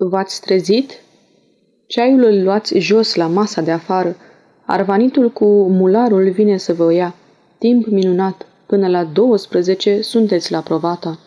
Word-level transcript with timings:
V-ați 0.00 0.40
trezit? 0.40 0.92
Ceaiul 1.86 2.22
îl 2.22 2.42
luați 2.42 2.78
jos 2.78 3.14
la 3.14 3.26
masa 3.26 3.60
de 3.60 3.70
afară. 3.70 4.16
Arvanitul 4.66 5.30
cu 5.30 5.68
mularul 5.68 6.30
vine 6.30 6.56
să 6.56 6.74
vă 6.74 6.92
ia. 6.92 7.14
Timp 7.58 7.86
minunat. 7.86 8.46
Până 8.66 8.88
la 8.88 9.04
12 9.04 10.02
sunteți 10.02 10.52
la 10.52 10.60
provata. 10.60 11.18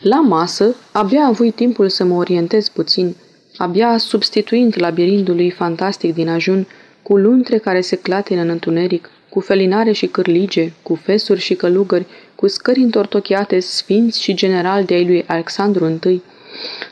La 0.00 0.20
masă, 0.20 0.74
abia 0.92 1.24
avui 1.24 1.50
timpul 1.50 1.88
să 1.88 2.04
mă 2.04 2.14
orientez 2.14 2.68
puțin, 2.68 3.16
abia 3.56 3.98
substituind 3.98 4.74
labirintului 4.78 5.50
fantastic 5.50 6.14
din 6.14 6.28
ajun, 6.28 6.66
cu 7.02 7.16
luntre 7.16 7.58
care 7.58 7.80
se 7.80 7.96
clatină 7.96 8.40
în 8.40 8.48
întuneric, 8.48 9.10
cu 9.28 9.40
felinare 9.40 9.92
și 9.92 10.06
cârlige, 10.06 10.72
cu 10.82 10.94
fesuri 10.94 11.40
și 11.40 11.54
călugări, 11.54 12.06
cu 12.34 12.48
scări 12.48 12.80
întortocheate 12.80 13.60
sfinți 13.60 14.22
și 14.22 14.34
general 14.34 14.84
de 14.84 14.94
ai 14.94 15.06
lui 15.06 15.24
Alexandru 15.26 15.98
I, 16.08 16.22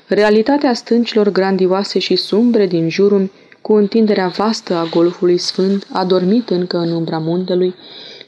realitatea 0.07 0.75
stâncilor 0.75 1.29
grandioase 1.31 1.99
și 1.99 2.17
sumbre 2.17 2.67
din 2.67 2.89
jurul, 2.89 3.31
cu 3.61 3.73
întinderea 3.73 4.29
vastă 4.29 4.75
a 4.75 4.89
golfului 4.91 5.39
sfânt, 5.39 5.87
adormit 5.93 6.51
încă 6.51 6.77
în 6.77 6.93
umbra 6.93 7.19
muntelui, 7.19 7.75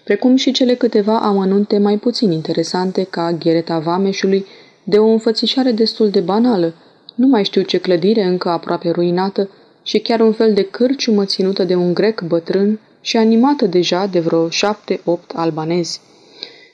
precum 0.05 0.37
și 0.37 0.53
cele 0.53 0.75
câteva 0.75 1.19
amănunte 1.19 1.79
mai 1.79 1.97
puțin 1.97 2.31
interesante 2.31 3.07
ca 3.11 3.33
ghereta 3.33 3.79
vameșului, 3.79 4.47
de 4.85 4.99
o 4.99 5.07
înfățișare 5.07 5.71
destul 5.71 6.11
de 6.11 6.21
banală, 6.21 6.75
nu 7.15 7.27
mai 7.27 7.45
știu 7.45 7.63
ce 7.63 7.79
clădire 7.79 8.23
încă 8.23 8.49
aproape 8.49 8.91
ruinată, 8.91 9.49
și 9.83 9.99
chiar 9.99 10.21
un 10.21 10.33
fel 10.33 10.55
de 10.55 10.63
cârciumă 10.63 11.25
ținută 11.25 11.65
de 11.65 11.75
un 11.75 11.95
grec 11.95 12.23
bătrân 12.23 12.81
și 13.01 13.17
animată 13.17 13.67
deja 13.67 14.07
de 14.07 14.21
vreo 14.21 14.49
șapte-opt 14.49 15.31
albanezi. 15.35 16.01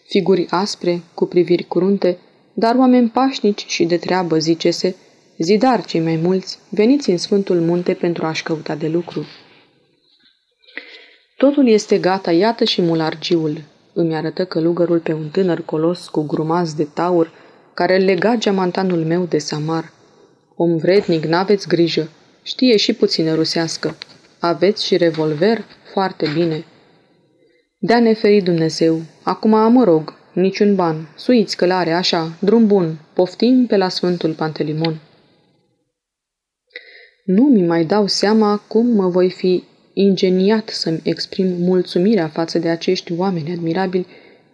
Figuri 0.07 0.47
aspre, 0.51 1.03
cu 1.15 1.27
priviri 1.27 1.63
curunte, 1.63 2.19
dar 2.59 2.75
oameni 2.75 3.09
pașnici 3.09 3.65
și 3.67 3.85
de 3.85 3.97
treabă, 3.97 4.39
zice-se, 4.39 4.95
zidar 5.39 5.85
cei 5.85 6.01
mai 6.01 6.17
mulți, 6.17 6.59
veniți 6.69 7.11
în 7.11 7.17
Sfântul 7.17 7.61
Munte 7.61 7.95
pentru 7.95 8.27
a-și 8.27 8.43
căuta 8.43 8.75
de 8.75 8.89
lucru. 8.89 9.27
Totul 11.37 11.69
este 11.69 11.99
gata, 11.99 12.33
iată 12.33 12.65
și 12.65 12.83
mulargiul. 12.83 13.63
Îmi 13.93 14.15
arătă 14.15 14.45
călugărul 14.45 14.99
pe 14.99 15.13
un 15.13 15.29
tânăr 15.29 15.61
colos 15.65 16.09
cu 16.09 16.23
grumaz 16.23 16.75
de 16.75 16.85
taur, 16.85 17.33
care 17.75 17.97
lega 17.97 18.35
geamantanul 18.35 19.05
meu 19.05 19.25
de 19.25 19.39
samar. 19.39 19.93
Om 20.55 20.77
vrednic, 20.77 21.25
n-aveți 21.25 21.69
grijă, 21.69 22.09
știe 22.43 22.77
și 22.77 22.93
puțină 22.93 23.35
rusească. 23.35 23.97
Aveți 24.39 24.87
și 24.87 24.97
revolver? 24.97 25.65
Foarte 25.93 26.31
bine. 26.35 26.65
Dea 27.79 28.01
neferi 28.01 28.41
Dumnezeu. 28.41 29.01
Acum 29.23 29.73
mă 29.73 29.85
rog, 29.85 30.15
niciun 30.41 30.75
ban. 30.75 31.09
Suiți 31.17 31.57
călare, 31.57 31.93
așa, 31.93 32.33
drum 32.41 32.67
bun. 32.67 32.99
Poftim 33.15 33.67
pe 33.67 33.77
la 33.77 33.89
Sfântul 33.89 34.33
Pantelimon. 34.33 35.01
Nu 37.25 37.43
mi 37.43 37.63
mai 37.63 37.85
dau 37.85 38.07
seama 38.07 38.57
cum 38.69 38.87
mă 38.87 39.09
voi 39.09 39.31
fi 39.31 39.65
ingeniat 39.93 40.69
să-mi 40.69 41.01
exprim 41.03 41.47
mulțumirea 41.59 42.29
față 42.29 42.59
de 42.59 42.69
acești 42.69 43.13
oameni 43.17 43.53
admirabili, 43.53 44.07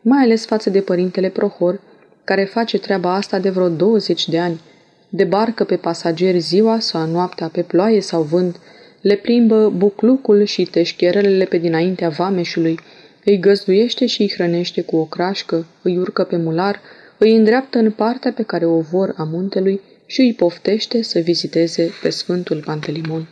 mai 0.02 0.22
ales 0.22 0.46
față 0.46 0.70
de 0.70 0.80
părintele 0.80 1.28
Prohor, 1.28 1.80
care 2.24 2.44
face 2.44 2.78
treaba 2.78 3.14
asta 3.14 3.38
de 3.38 3.50
vreo 3.50 3.68
20 3.68 4.28
de 4.28 4.38
ani. 4.38 4.60
Debarcă 5.08 5.64
pe 5.64 5.76
pasageri 5.76 6.38
ziua 6.38 6.78
sau 6.78 7.06
noaptea 7.06 7.48
pe 7.48 7.62
ploaie 7.62 8.00
sau 8.00 8.22
vânt, 8.22 8.56
le 9.00 9.16
plimbă 9.16 9.68
buclucul 9.76 10.44
și 10.44 10.64
teșcherelele 10.64 11.44
pe 11.44 11.58
dinaintea 11.58 12.08
vameșului, 12.08 12.78
îi 13.24 13.38
găzduiește 13.38 14.06
și 14.06 14.22
îi 14.22 14.30
hrănește 14.30 14.82
cu 14.82 14.96
o 14.96 15.04
crașcă, 15.04 15.66
îi 15.82 15.98
urcă 15.98 16.24
pe 16.24 16.36
mular, 16.36 16.80
îi 17.18 17.36
îndreaptă 17.36 17.78
în 17.78 17.90
partea 17.90 18.32
pe 18.32 18.42
care 18.42 18.66
o 18.66 18.80
vor 18.80 19.14
a 19.16 19.22
muntelui 19.22 19.80
și 20.06 20.20
îi 20.20 20.34
poftește 20.34 21.02
să 21.02 21.18
viziteze 21.18 21.90
pe 22.02 22.10
Sfântul 22.10 22.62
Pantelimon. 22.64 23.28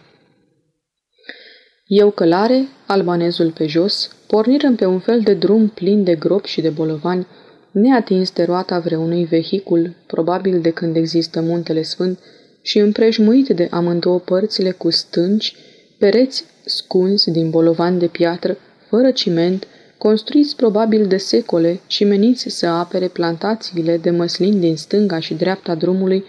Eu 1.87 2.11
călare, 2.11 2.69
albanezul 2.87 3.51
pe 3.51 3.67
jos, 3.67 4.17
pornirăm 4.27 4.77
pe 4.77 4.85
un 4.85 4.99
fel 4.99 5.21
de 5.21 5.35
drum 5.35 5.69
plin 5.69 6.05
de 6.05 6.15
gropi 6.15 6.49
și 6.49 6.61
de 6.61 6.69
bolovani, 6.69 7.27
neatins 7.71 8.33
de 8.33 8.43
roata 8.43 8.79
vreunui 8.79 9.25
vehicul, 9.25 9.95
probabil 10.07 10.61
de 10.61 10.71
când 10.71 10.97
există 10.97 11.41
muntele 11.41 11.83
sfânt, 11.83 12.19
și 12.63 12.79
împrejmuit 12.79 13.49
de 13.49 13.69
amândouă 13.71 14.19
părțile 14.19 14.71
cu 14.71 14.91
stânci, 14.91 15.57
pereți 15.99 16.45
scunzi 16.65 17.31
din 17.31 17.51
bolovani 17.51 17.99
de 17.99 18.07
piatră, 18.07 18.59
fără 18.89 19.11
ciment, 19.11 19.67
construiți 20.07 20.57
probabil 20.57 21.07
de 21.07 21.17
secole 21.17 21.81
și 21.87 22.05
meniți 22.05 22.49
să 22.49 22.67
apere 22.67 23.09
plantațiile 23.09 23.97
de 23.97 24.11
măslin 24.11 24.61
din 24.61 24.77
stânga 24.77 25.19
și 25.19 25.35
dreapta 25.35 25.75
drumului, 25.75 26.25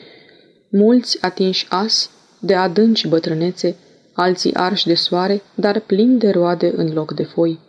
mulți 0.70 1.18
atinși 1.22 1.66
asi 1.70 2.10
de 2.40 2.56
adânci 2.56 3.08
bătrânețe, 3.08 3.76
alții 4.14 4.54
arși 4.54 4.88
de 4.88 4.94
soare, 4.94 5.42
dar 5.56 5.80
plini 5.80 6.20
de 6.20 6.30
roade 6.30 6.74
în 6.76 6.94
loc 6.94 7.14
de 7.14 7.24
foi. 7.24 7.60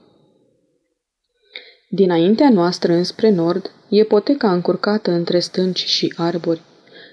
Dinaintea 1.88 2.50
noastră 2.50 2.92
înspre 2.92 3.30
nord 3.30 3.70
e 3.88 4.04
poteca 4.04 4.52
încurcată 4.52 5.10
între 5.10 5.38
stânci 5.38 5.84
și 5.84 6.14
arbori. 6.16 6.60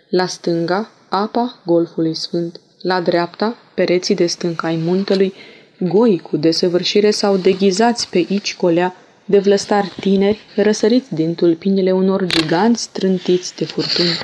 La 0.09 0.25
stânga, 0.25 0.91
apa 1.09 1.61
golfului 1.65 2.13
sfânt. 2.13 2.59
La 2.81 3.01
dreapta, 3.01 3.55
pereții 3.75 4.15
de 4.15 4.25
stânca 4.25 4.67
ai 4.67 4.75
muntelui, 4.75 5.33
goi 5.79 6.19
cu 6.19 6.37
desăvârșire 6.37 7.11
sau 7.11 7.37
deghizați 7.37 8.09
pe 8.09 8.25
aici 8.29 8.55
colea 8.55 8.95
de 9.25 9.39
vlăstari 9.39 9.91
tineri 9.99 10.39
răsăriți 10.55 11.13
din 11.13 11.35
tulpinile 11.35 11.91
unor 11.91 12.25
giganți 12.25 12.89
trântiți 12.91 13.55
de 13.55 13.65
furtuni. 13.65 14.17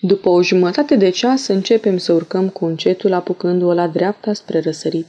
După 0.00 0.28
o 0.28 0.42
jumătate 0.42 0.96
de 0.96 1.10
ceas 1.10 1.46
începem 1.46 1.96
să 1.96 2.12
urcăm 2.12 2.48
cu 2.48 2.64
încetul 2.64 3.12
apucându-o 3.12 3.72
la 3.72 3.86
dreapta 3.86 4.32
spre 4.32 4.60
răsărit. 4.60 5.06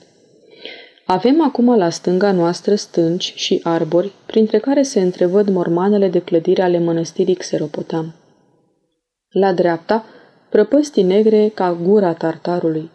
Avem 1.05 1.41
acum 1.41 1.77
la 1.77 1.89
stânga 1.89 2.31
noastră 2.31 2.75
stânci 2.75 3.33
și 3.35 3.59
arbori, 3.63 4.11
printre 4.25 4.59
care 4.59 4.81
se 4.81 4.99
întrevăd 4.99 5.49
mormanele 5.49 6.07
de 6.07 6.19
clădire 6.19 6.61
ale 6.61 6.79
mănăstirii 6.79 7.35
Xeropotam. 7.35 8.15
La 9.29 9.53
dreapta, 9.53 10.05
prăpăstii 10.49 11.03
negre 11.03 11.51
ca 11.53 11.77
gura 11.83 12.13
tartarului. 12.13 12.89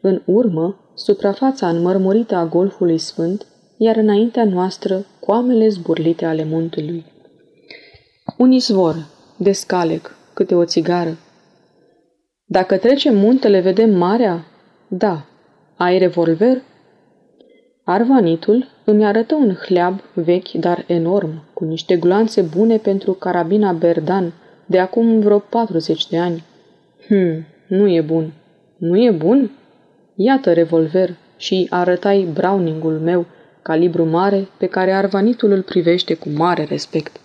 În 0.00 0.22
urmă, 0.24 0.92
suprafața 0.94 1.68
înmărmurită 1.68 2.34
a 2.34 2.46
golfului 2.46 2.98
sfânt, 2.98 3.46
iar 3.76 3.96
înaintea 3.96 4.44
noastră, 4.44 5.06
coamele 5.20 5.68
zburlite 5.68 6.24
ale 6.24 6.44
muntelui. 6.44 7.04
Un 8.36 8.52
izvor, 8.52 9.06
descalec, 9.36 10.16
câte 10.34 10.54
o 10.54 10.64
țigară. 10.64 11.16
Dacă 12.44 12.76
trecem 12.76 13.16
muntele, 13.16 13.60
vedem 13.60 13.90
marea? 13.90 14.46
Da. 14.88 15.26
Ai 15.76 15.98
revolver? 15.98 16.62
Arvanitul 17.84 18.68
îmi 18.84 19.04
arătă 19.04 19.34
un 19.34 19.54
hleab 19.54 20.00
vechi, 20.14 20.50
dar 20.50 20.84
enorm, 20.86 21.44
cu 21.54 21.64
niște 21.64 21.96
gloanțe 21.96 22.42
bune 22.42 22.76
pentru 22.76 23.12
carabina 23.12 23.72
Berdan, 23.72 24.32
de 24.66 24.78
acum 24.78 25.20
vreo 25.20 25.38
40 25.38 26.08
de 26.08 26.18
ani. 26.18 26.44
Hm, 27.06 27.44
nu 27.68 27.88
e 27.88 28.00
bun. 28.00 28.32
Nu 28.76 29.02
e 29.02 29.10
bun? 29.10 29.50
Iată 30.20 30.52
revolver 30.52 31.16
și 31.36 31.66
arătai 31.70 32.28
Browningul 32.32 32.98
meu, 32.98 33.26
calibru 33.62 34.04
mare, 34.04 34.48
pe 34.56 34.66
care 34.66 34.92
arvanitul 34.92 35.50
îl 35.50 35.62
privește 35.62 36.14
cu 36.14 36.28
mare 36.28 36.64
respect. 36.64 37.20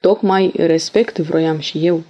Tocmai 0.00 0.52
respect 0.56 1.18
vroiam 1.18 1.58
și 1.58 1.86
eu. 1.86 2.02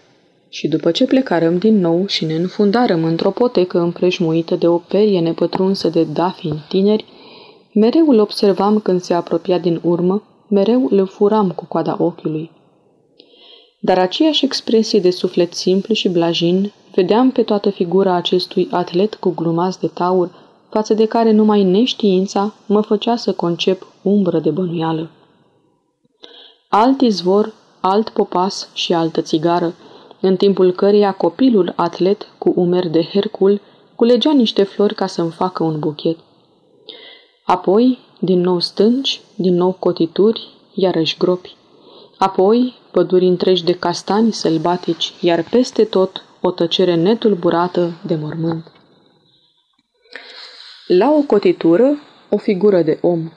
Și 0.48 0.68
după 0.68 0.90
ce 0.90 1.04
plecarăm 1.04 1.58
din 1.58 1.78
nou 1.80 2.06
și 2.06 2.24
ne 2.24 2.34
înfundarăm 2.34 3.04
într-o 3.04 3.30
potecă 3.30 3.78
împrejmuită 3.78 4.54
de 4.54 4.66
o 4.66 4.78
perie 4.78 5.20
nepătrunsă 5.20 5.88
de 5.88 6.04
dafini 6.04 6.64
tineri, 6.68 7.04
mereu 7.74 8.08
îl 8.08 8.18
observam 8.18 8.78
când 8.78 9.00
se 9.00 9.14
apropia 9.14 9.58
din 9.58 9.80
urmă, 9.82 10.22
mereu 10.48 10.86
îl 10.90 11.06
furam 11.06 11.50
cu 11.50 11.64
coada 11.64 11.96
ochiului. 11.98 12.50
Dar 13.86 13.98
aceeași 13.98 14.44
expresie 14.44 15.00
de 15.00 15.10
suflet 15.10 15.54
simplu 15.54 15.94
și 15.94 16.08
blajin 16.08 16.72
vedeam 16.94 17.30
pe 17.30 17.42
toată 17.42 17.70
figura 17.70 18.14
acestui 18.14 18.68
atlet 18.70 19.14
cu 19.14 19.30
glumaz 19.30 19.76
de 19.76 19.86
taur, 19.86 20.30
față 20.70 20.94
de 20.94 21.06
care 21.06 21.30
numai 21.32 21.62
neștiința 21.62 22.54
mă 22.66 22.80
făcea 22.80 23.16
să 23.16 23.32
concep 23.32 23.86
umbră 24.02 24.38
de 24.38 24.50
bănuială. 24.50 25.10
Alt 26.68 27.00
izvor, 27.00 27.52
alt 27.80 28.08
popas 28.08 28.68
și 28.72 28.92
altă 28.92 29.20
țigară, 29.20 29.74
în 30.20 30.36
timpul 30.36 30.72
căreia 30.72 31.12
copilul 31.12 31.72
atlet 31.76 32.28
cu 32.38 32.52
umeri 32.56 32.88
de 32.88 33.02
Hercul 33.02 33.60
culegea 33.96 34.32
niște 34.32 34.62
flori 34.62 34.94
ca 34.94 35.06
să-mi 35.06 35.30
facă 35.30 35.64
un 35.64 35.78
buchet. 35.78 36.18
Apoi, 37.44 37.98
din 38.18 38.40
nou 38.40 38.60
stânci, 38.60 39.20
din 39.34 39.54
nou 39.54 39.76
cotituri, 39.78 40.48
iarăși 40.74 41.16
gropi. 41.18 41.55
Apoi, 42.18 42.74
păduri 42.92 43.26
întregi 43.26 43.64
de 43.64 43.72
castani 43.72 44.32
sălbatici, 44.32 45.12
iar 45.20 45.44
peste 45.50 45.84
tot 45.84 46.24
o 46.40 46.50
tăcere 46.50 46.94
netulburată 46.94 48.00
de 48.06 48.14
mormânt. 48.14 48.72
La 50.86 51.10
o 51.10 51.20
cotitură, 51.20 51.98
o 52.30 52.36
figură 52.36 52.82
de 52.82 52.98
om. 53.00 53.30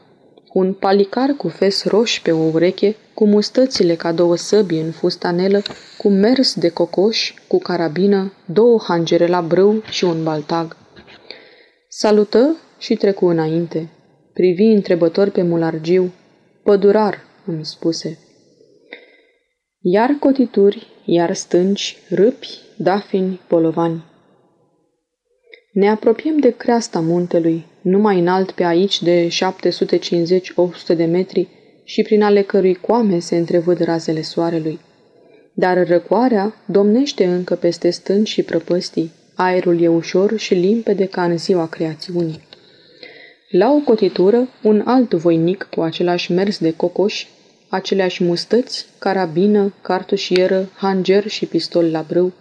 Un 0.54 0.74
palicar 0.74 1.30
cu 1.38 1.48
fes 1.48 1.86
roș 1.86 2.20
pe 2.20 2.32
o 2.32 2.44
ureche, 2.54 2.96
cu 3.14 3.26
mustățile 3.26 3.96
ca 3.96 4.12
două 4.12 4.36
săbi 4.36 4.78
în 4.78 4.92
fustanelă, 4.92 5.62
cu 5.98 6.10
mers 6.10 6.54
de 6.54 6.70
cocoș, 6.70 7.34
cu 7.48 7.58
carabină, 7.58 8.34
două 8.46 8.80
hangere 8.88 9.28
la 9.28 9.42
brâu 9.42 9.84
și 9.90 10.04
un 10.04 10.24
baltag. 10.24 10.76
Salută 11.88 12.56
și 12.78 12.96
trecu 12.96 13.26
înainte. 13.26 13.90
Privi 14.34 14.64
întrebător 14.64 15.30
pe 15.30 15.42
mulargiu. 15.42 16.14
Pădurar, 16.64 17.18
îmi 17.46 17.66
spuse. 17.66 18.29
Iar 19.82 20.10
cotituri, 20.20 20.88
iar 21.06 21.34
stânci, 21.34 21.98
râpi, 22.10 22.48
dafini, 22.78 23.40
polovani. 23.48 24.04
Ne 25.72 25.90
apropiem 25.90 26.38
de 26.38 26.50
creasta 26.50 27.00
muntelui, 27.00 27.66
numai 27.82 28.20
înalt 28.20 28.52
pe 28.52 28.64
aici 28.64 29.02
de 29.02 29.28
750-800 29.28 30.96
de 30.96 31.06
metri 31.06 31.48
și 31.84 32.02
prin 32.02 32.22
ale 32.22 32.42
cărui 32.42 32.76
coame 32.76 33.20
se 33.20 33.36
întrevăd 33.36 33.80
razele 33.80 34.22
soarelui. 34.22 34.80
Dar 35.54 35.88
răcoarea 35.88 36.56
domnește 36.66 37.26
încă 37.26 37.56
peste 37.56 37.90
stânci 37.90 38.28
și 38.28 38.44
prăpăstii, 38.44 39.12
aerul 39.36 39.82
e 39.82 39.88
ușor 39.88 40.38
și 40.38 40.54
limpede 40.54 41.06
ca 41.06 41.24
în 41.24 41.38
ziua 41.38 41.68
creațiunii. 41.68 42.42
La 43.50 43.72
o 43.72 43.80
cotitură, 43.80 44.48
un 44.64 44.82
alt 44.86 45.14
voinic 45.14 45.68
cu 45.76 45.82
același 45.82 46.32
mers 46.32 46.60
de 46.60 46.74
cocoș, 46.76 47.26
aceleași 47.70 48.24
mustăți, 48.24 48.86
carabină, 49.00 49.74
cartușieră, 49.82 50.70
hanger 50.76 51.28
și 51.28 51.46
pistol 51.46 51.92
la 51.92 52.06
brâu, 52.08 52.34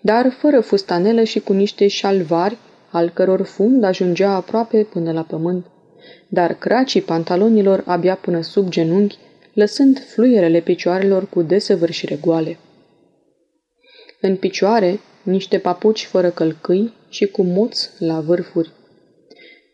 dar 0.00 0.30
fără 0.38 0.60
fustanelă 0.60 1.22
și 1.22 1.40
cu 1.40 1.52
niște 1.52 1.86
șalvari, 1.86 2.56
al 2.90 3.10
căror 3.10 3.42
fund 3.42 3.84
ajungea 3.84 4.30
aproape 4.30 4.82
până 4.82 5.12
la 5.12 5.22
pământ, 5.22 5.66
dar 6.28 6.54
cracii 6.54 7.02
pantalonilor 7.02 7.82
abia 7.86 8.14
până 8.14 8.40
sub 8.40 8.68
genunchi, 8.68 9.18
lăsând 9.52 10.02
fluierele 10.08 10.60
picioarelor 10.60 11.28
cu 11.28 11.42
desăvârșire 11.42 12.18
goale. 12.20 12.58
În 14.20 14.36
picioare, 14.36 15.00
niște 15.22 15.58
papuci 15.58 16.04
fără 16.04 16.30
călcâi 16.30 16.92
și 17.08 17.26
cu 17.26 17.42
moț 17.42 17.88
la 17.98 18.20
vârfuri. 18.20 18.70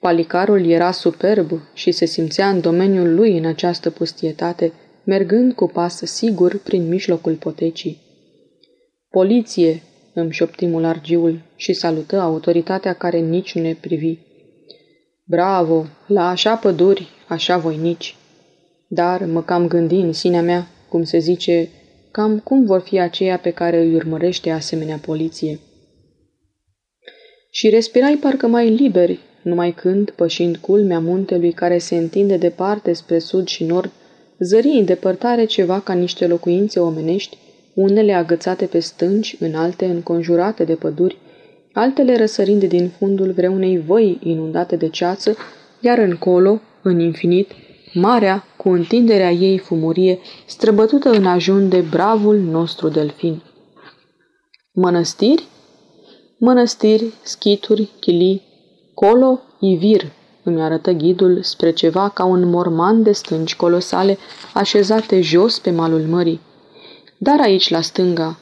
Palicarul 0.00 0.66
era 0.66 0.90
superb 0.90 1.50
și 1.74 1.90
se 1.90 2.04
simțea 2.04 2.48
în 2.48 2.60
domeniul 2.60 3.14
lui 3.14 3.38
în 3.38 3.44
această 3.44 3.90
pustietate, 3.90 4.72
mergând 5.04 5.52
cu 5.52 5.66
pas 5.66 6.02
sigur 6.04 6.58
prin 6.58 6.88
mijlocul 6.88 7.34
potecii. 7.34 8.00
Poliție, 9.10 9.82
îmi 10.14 10.32
șopti 10.32 10.66
mulargiul 10.66 11.40
și 11.56 11.72
salută 11.72 12.20
autoritatea 12.20 12.92
care 12.92 13.18
nici 13.18 13.54
nu 13.54 13.62
ne 13.62 13.76
privi. 13.80 14.18
Bravo, 15.24 15.86
la 16.06 16.28
așa 16.28 16.56
păduri, 16.56 17.08
așa 17.28 17.58
voinici. 17.58 18.16
Dar 18.88 19.24
mă 19.24 19.42
cam 19.42 19.68
gândi 19.68 19.94
în 19.94 20.12
sinea 20.12 20.42
mea, 20.42 20.68
cum 20.88 21.02
se 21.02 21.18
zice, 21.18 21.68
cam 22.10 22.38
cum 22.38 22.64
vor 22.64 22.80
fi 22.80 22.98
aceia 22.98 23.38
pe 23.38 23.50
care 23.50 23.80
îi 23.80 23.94
urmărește 23.94 24.50
asemenea 24.50 24.96
poliție. 24.96 25.58
Și 27.50 27.68
respirai 27.68 28.16
parcă 28.16 28.46
mai 28.46 28.68
liberi, 28.68 29.20
numai 29.42 29.72
când, 29.72 30.10
pășind 30.10 30.56
culmea 30.56 31.00
muntelui 31.00 31.52
care 31.52 31.78
se 31.78 31.96
întinde 31.96 32.36
departe 32.36 32.92
spre 32.92 33.18
sud 33.18 33.46
și 33.46 33.64
nord, 33.64 33.90
zări 34.42 34.68
în 34.68 34.84
depărtare 34.84 35.44
ceva 35.44 35.80
ca 35.80 35.92
niște 35.92 36.26
locuințe 36.26 36.80
omenești, 36.80 37.38
unele 37.74 38.12
agățate 38.12 38.66
pe 38.66 38.78
stânci, 38.78 39.36
în 39.38 39.54
alte 39.54 39.84
înconjurate 39.84 40.64
de 40.64 40.74
păduri, 40.74 41.16
altele 41.72 42.16
răsărind 42.16 42.64
din 42.64 42.88
fundul 42.98 43.30
vreunei 43.30 43.78
văi 43.78 44.18
inundate 44.22 44.76
de 44.76 44.88
ceață, 44.88 45.36
iar 45.80 45.98
încolo, 45.98 46.60
în 46.82 47.00
infinit, 47.00 47.50
marea, 47.92 48.44
cu 48.56 48.68
întinderea 48.68 49.30
ei 49.30 49.58
fumurie, 49.58 50.18
străbătută 50.46 51.10
în 51.10 51.26
ajun 51.26 51.68
de 51.68 51.80
bravul 51.80 52.38
nostru 52.38 52.88
delfin. 52.88 53.42
Mănăstiri? 54.72 55.44
Mănăstiri, 56.38 57.04
schituri, 57.22 57.88
chilii, 58.00 58.42
colo, 58.94 59.40
ivir, 59.60 60.02
îmi 60.42 60.62
arătă 60.62 60.90
ghidul 60.90 61.38
spre 61.42 61.70
ceva 61.70 62.08
ca 62.08 62.24
un 62.24 62.48
morman 62.48 63.02
de 63.02 63.12
stânci 63.12 63.56
colosale 63.56 64.18
așezate 64.54 65.20
jos 65.20 65.58
pe 65.58 65.70
malul 65.70 66.00
mării. 66.00 66.40
Dar 67.18 67.40
aici, 67.40 67.70
la 67.70 67.80
stânga, 67.80 68.38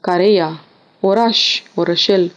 Careia, 0.00 0.60
oraș, 1.00 1.62
orășel, 1.74 2.32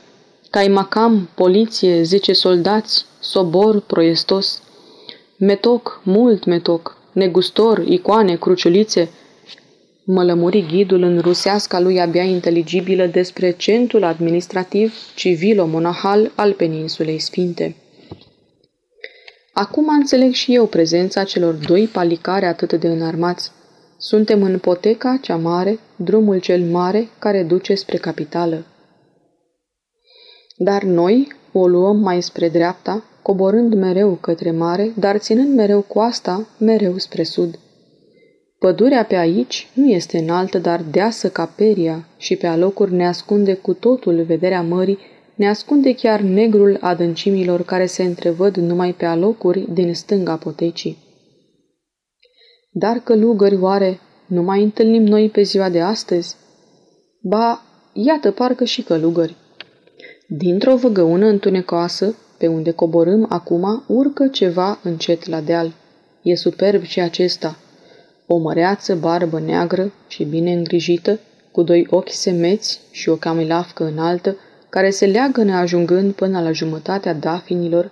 Caimacam, 0.50 1.30
poliție, 1.36 2.04
zece 2.04 2.34
soldați, 2.34 3.06
sobor, 3.20 3.80
proiestos, 3.80 4.62
metoc, 5.38 6.02
mult 6.04 6.46
metoc, 6.46 6.98
negustor, 7.12 7.84
icoane, 7.88 8.36
cruciulițe, 8.36 9.10
mă 10.04 10.24
lămuri 10.24 10.66
ghidul 10.68 11.02
în 11.02 11.20
ruseasca 11.20 11.80
lui 11.80 12.02
abia 12.02 12.24
inteligibilă 12.24 13.06
despre 13.06 13.52
centrul 13.52 14.04
administrativ 14.04 14.94
civilo-monahal 15.16 16.32
al 16.36 16.54
peninsulei 16.54 17.20
Sfinte. 17.20 17.76
Acum 19.58 19.88
înțeleg 19.88 20.32
și 20.32 20.54
eu 20.54 20.66
prezența 20.66 21.24
celor 21.24 21.54
doi 21.54 21.88
palicare 21.88 22.46
atât 22.46 22.74
de 22.74 22.88
înarmați. 22.88 23.52
Suntem 23.98 24.44
în 24.44 24.60
poteca 24.60 25.20
cea 25.22 25.36
mare, 25.36 25.80
drumul 25.96 26.40
cel 26.40 26.62
mare 26.64 27.10
care 27.20 27.44
duce 27.44 27.76
spre 27.76 27.98
capitală. 27.98 28.66
Dar 30.58 30.84
noi 30.84 31.28
o 31.52 31.68
luăm 31.68 31.98
mai 31.98 32.22
spre 32.22 32.50
dreapta, 32.50 33.04
coborând 33.22 33.74
mereu 33.74 34.18
către 34.22 34.52
mare, 34.52 34.92
dar 34.98 35.18
ținând 35.18 35.56
mereu 35.56 35.82
coasta, 35.82 36.48
mereu 36.58 36.98
spre 36.98 37.24
sud. 37.24 37.60
Pădurea 38.60 39.04
pe 39.06 39.16
aici 39.16 39.70
nu 39.74 39.90
este 39.90 40.18
înaltă, 40.18 40.58
dar 40.58 40.82
deasă 40.92 41.30
ca 41.30 41.46
peria 41.46 42.08
și 42.18 42.36
pe 42.36 42.48
alocuri 42.48 42.94
ne 42.94 43.08
ascunde 43.08 43.54
cu 43.54 43.74
totul 43.74 44.24
vederea 44.24 44.62
mării, 44.62 45.00
ne 45.36 45.50
ascunde 45.50 45.94
chiar 45.94 46.22
negrul 46.22 46.78
adâncimilor 46.82 47.64
care 47.64 47.86
se 47.86 48.04
întrevăd 48.04 48.56
numai 48.56 48.94
pe 48.94 49.06
alocuri 49.06 49.74
din 49.74 49.94
stânga 49.94 50.38
potecii. 50.38 50.98
Dar 52.72 52.98
călugări 52.98 53.56
oare 53.56 54.00
nu 54.26 54.42
mai 54.42 54.64
întâlnim 54.64 55.04
noi 55.04 55.30
pe 55.30 55.42
ziua 55.42 55.70
de 55.70 55.82
astăzi? 55.82 56.36
Ba, 57.22 57.62
iată 57.94 58.32
parcă 58.32 58.64
și 58.64 58.82
călugări. 58.82 59.36
Dintr-o 60.28 60.76
văgăună 60.76 61.26
întunecoasă, 61.26 62.16
pe 62.38 62.48
unde 62.48 62.72
coborâm 62.72 63.26
acum, 63.30 63.84
urcă 63.88 64.28
ceva 64.28 64.80
încet 64.84 65.28
la 65.28 65.42
deal. 65.42 65.74
E 66.22 66.36
superb 66.36 66.84
și 66.84 67.00
acesta. 67.00 67.58
O 68.28 68.38
măreață 68.38 68.96
barbă 68.96 69.40
neagră 69.40 69.94
și 70.08 70.24
bine 70.24 70.54
îngrijită, 70.54 71.20
cu 71.52 71.64
doi 71.64 71.88
ochi 71.90 72.12
semeți 72.12 72.80
și 72.92 73.10
o 73.10 73.16
camilafcă 73.16 73.84
înaltă, 73.84 74.38
care 74.76 74.90
se 74.90 75.06
leagă 75.06 75.44
neajungând 75.44 76.14
până 76.14 76.42
la 76.42 76.52
jumătatea 76.52 77.14
dafinilor, 77.14 77.92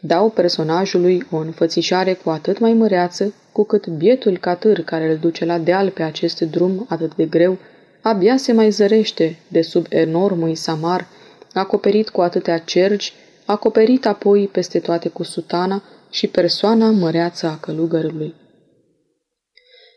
dau 0.00 0.30
personajului 0.30 1.26
o 1.30 1.36
înfățișare 1.36 2.14
cu 2.14 2.30
atât 2.30 2.58
mai 2.58 2.72
măreață, 2.72 3.34
cu 3.52 3.64
cât 3.64 3.86
bietul 3.86 4.38
catâr 4.38 4.80
care 4.80 5.10
îl 5.10 5.16
duce 5.16 5.44
la 5.44 5.58
deal 5.58 5.90
pe 5.90 6.02
acest 6.02 6.40
drum 6.40 6.86
atât 6.88 7.14
de 7.14 7.24
greu, 7.24 7.58
abia 8.02 8.36
se 8.36 8.52
mai 8.52 8.70
zărește 8.70 9.38
de 9.48 9.62
sub 9.62 9.86
enormul 9.88 10.54
samar, 10.54 11.06
acoperit 11.52 12.08
cu 12.08 12.20
atâtea 12.20 12.58
cergi, 12.58 13.12
acoperit 13.44 14.06
apoi 14.06 14.48
peste 14.52 14.78
toate 14.78 15.08
cu 15.08 15.22
sutana 15.22 15.82
și 16.10 16.26
persoana 16.26 16.90
măreață 16.90 17.46
a 17.46 17.58
călugărului. 17.60 18.34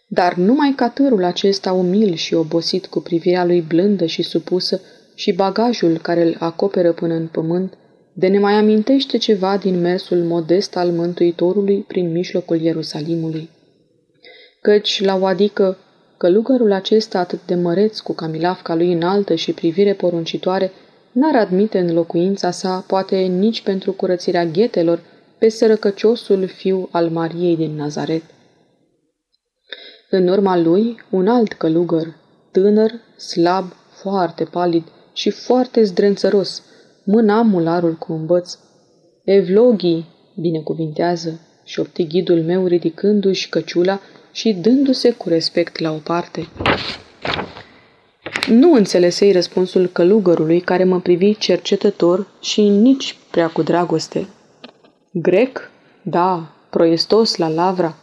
Dar 0.07 0.33
numai 0.33 0.73
catârul 0.75 1.23
acesta 1.23 1.71
umil 1.71 2.13
și 2.13 2.33
obosit 2.33 2.85
cu 2.85 2.99
privirea 2.99 3.45
lui 3.45 3.61
blândă 3.61 4.05
și 4.05 4.21
supusă 4.21 4.81
și 5.21 5.31
bagajul 5.31 5.97
care 5.97 6.21
îl 6.23 6.35
acoperă 6.39 6.93
până 6.93 7.13
în 7.13 7.27
pământ, 7.27 7.73
de 8.13 8.27
ne 8.27 8.39
mai 8.39 8.53
amintește 8.53 9.17
ceva 9.17 9.57
din 9.57 9.81
mersul 9.81 10.17
modest 10.17 10.75
al 10.75 10.91
Mântuitorului 10.91 11.79
prin 11.87 12.11
mijlocul 12.11 12.61
Ierusalimului. 12.61 13.49
Căci, 14.61 15.03
la 15.03 15.15
o 15.15 15.25
adică, 15.25 15.77
călugărul 16.17 16.71
acesta 16.71 17.19
atât 17.19 17.39
de 17.45 17.55
măreț 17.55 17.99
cu 17.99 18.13
camilafca 18.13 18.75
lui 18.75 18.93
înaltă 18.93 19.35
și 19.35 19.53
privire 19.53 19.93
poruncitoare, 19.93 20.71
n-ar 21.11 21.35
admite 21.35 21.79
în 21.79 21.93
locuința 21.93 22.51
sa, 22.51 22.83
poate 22.87 23.17
nici 23.17 23.61
pentru 23.61 23.91
curățirea 23.91 24.45
ghetelor, 24.45 25.03
pe 25.37 25.49
sărăcăciosul 25.49 26.47
fiu 26.47 26.89
al 26.91 27.09
Mariei 27.09 27.55
din 27.55 27.75
Nazaret. 27.75 28.23
În 30.09 30.27
urma 30.27 30.57
lui, 30.57 31.01
un 31.09 31.27
alt 31.27 31.53
călugăr, 31.53 32.15
tânăr, 32.51 32.91
slab, 33.17 33.65
foarte 33.89 34.43
palid 34.43 34.83
și 35.21 35.29
foarte 35.29 35.83
zdrențăros, 35.83 36.63
mâna 37.03 37.41
mularul 37.41 37.93
cu 37.93 38.13
un 38.13 38.25
băț. 38.25 38.57
Evlogii, 39.23 40.05
binecuvintează, 40.35 41.39
șopti 41.65 42.07
ghidul 42.07 42.41
meu 42.43 42.65
ridicându-și 42.65 43.49
căciula 43.49 43.99
și 44.31 44.53
dându-se 44.53 45.11
cu 45.11 45.29
respect 45.29 45.79
la 45.79 45.91
o 45.91 45.97
parte. 45.97 46.47
Nu 48.47 48.73
înțelesei 48.73 49.31
răspunsul 49.31 49.87
călugărului 49.87 50.59
care 50.59 50.83
mă 50.83 50.99
privi 50.99 51.37
cercetător 51.37 52.27
și 52.39 52.61
nici 52.61 53.17
prea 53.31 53.47
cu 53.47 53.61
dragoste. 53.61 54.27
Grec? 55.11 55.71
Da, 56.01 56.55
proiestos 56.69 57.35
la 57.35 57.47
lavra. 57.47 57.95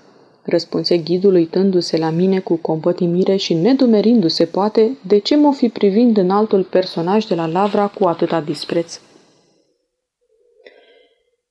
Răspunse 0.49 0.97
ghidul 0.97 1.35
uitându-se 1.35 1.97
la 1.97 2.11
mine 2.11 2.41
cu 2.41 2.57
compătimire 2.57 3.37
și 3.37 3.55
nedumerindu-se 3.55 4.45
poate 4.45 4.99
de 5.07 5.19
ce 5.19 5.37
mă 5.37 5.53
fi 5.53 5.69
privind 5.69 6.17
în 6.17 6.31
altul 6.31 6.63
personaj 6.63 7.25
de 7.25 7.35
la 7.35 7.47
Lavra 7.47 7.87
cu 7.87 8.05
atâta 8.05 8.41
dispreț. 8.41 9.01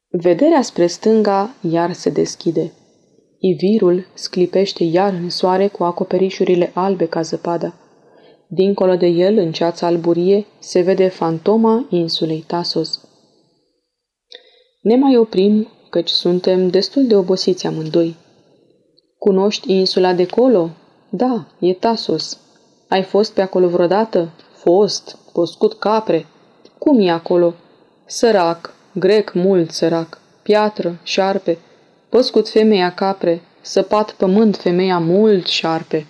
Vederea 0.10 0.62
spre 0.62 0.88
stânga 0.88 1.56
iar 1.72 1.94
se 1.94 2.10
deschide. 2.10 2.72
Ivirul 3.40 4.06
sclipește 4.14 4.84
iar 4.84 5.14
în 5.14 5.30
soare 5.30 5.68
cu 5.68 5.84
acoperișurile 5.84 6.72
albe 6.74 7.06
ca 7.06 7.22
zăpada. 7.22 7.74
Dincolo 8.48 8.96
de 8.96 9.08
el, 9.08 9.38
în 9.38 9.52
ceața 9.52 9.88
alburie, 9.88 10.46
se 10.60 10.82
vede 10.82 11.08
fantoma 11.08 11.88
insulei 11.90 12.44
Tasos. 12.48 13.02
Ne 14.82 14.96
mai 14.96 15.18
oprim, 15.18 15.68
căci 15.90 16.10
suntem 16.10 16.70
destul 16.70 17.08
de 17.08 17.16
obosiți 17.16 17.68
amândoi. 17.68 18.16
Cunoști 19.28 19.72
insula 19.72 20.14
de 20.14 20.26
colo? 20.26 20.70
Da, 21.10 21.46
e 21.60 21.74
Tasos. 21.74 22.38
Ai 22.88 23.04
fost 23.04 23.34
pe 23.34 23.42
acolo 23.42 23.68
vreodată? 23.68 24.30
Fost, 24.54 25.18
poscut 25.34 25.74
capre. 25.74 26.26
Cum 26.78 27.00
e 27.00 27.12
acolo? 27.12 27.54
Sărac, 28.06 28.74
grec 28.92 29.34
mult 29.34 29.72
sărac, 29.72 30.20
piatră, 30.42 31.00
șarpe, 31.04 31.58
păscut 32.10 32.50
femeia 32.50 32.94
capre, 32.94 33.42
săpat 33.62 34.12
pământ 34.12 34.56
femeia 34.56 35.00
mult 35.00 35.48
șarpe. 35.48 36.06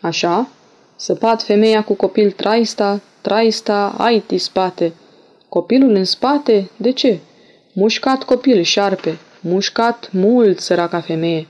Așa? 0.00 0.48
Săpat 0.96 1.42
femeia 1.42 1.84
cu 1.84 1.94
copil 1.94 2.30
traista, 2.30 3.00
traista, 3.20 3.94
aiti 3.98 4.38
spate. 4.38 4.92
Copilul 5.48 5.94
în 5.94 6.04
spate? 6.04 6.70
De 6.76 6.90
ce? 6.90 7.18
Mușcat 7.72 8.22
copil 8.22 8.62
șarpe, 8.62 9.18
mușcat 9.40 10.08
mult 10.12 10.60
săraca 10.60 11.00
femeie. 11.00 11.46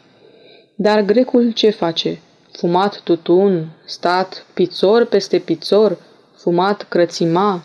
Dar 0.80 1.00
grecul 1.00 1.50
ce 1.52 1.70
face? 1.70 2.20
Fumat 2.52 3.00
tutun, 3.00 3.68
stat 3.84 4.46
pițor 4.54 5.04
peste 5.04 5.38
pițor, 5.38 5.98
fumat 6.36 6.82
crățima. 6.82 7.62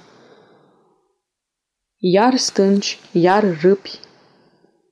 Iar 1.97 2.35
stânci, 2.35 2.99
iar 3.11 3.59
râpi, 3.61 3.99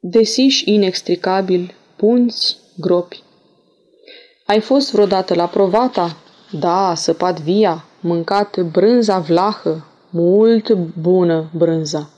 desiși 0.02 0.74
inextricabil, 0.74 1.74
punți, 1.96 2.58
gropi. 2.78 3.24
Ai 4.46 4.60
fost 4.60 4.92
vreodată 4.92 5.34
la 5.34 5.48
Provata? 5.48 6.18
Da, 6.52 6.94
săpat 6.96 7.40
via, 7.40 7.86
mâncat 8.00 8.60
brânza 8.60 9.20
vlahă, 9.20 9.86
mult 10.10 10.74
bună 11.00 11.50
brânza. 11.56 12.10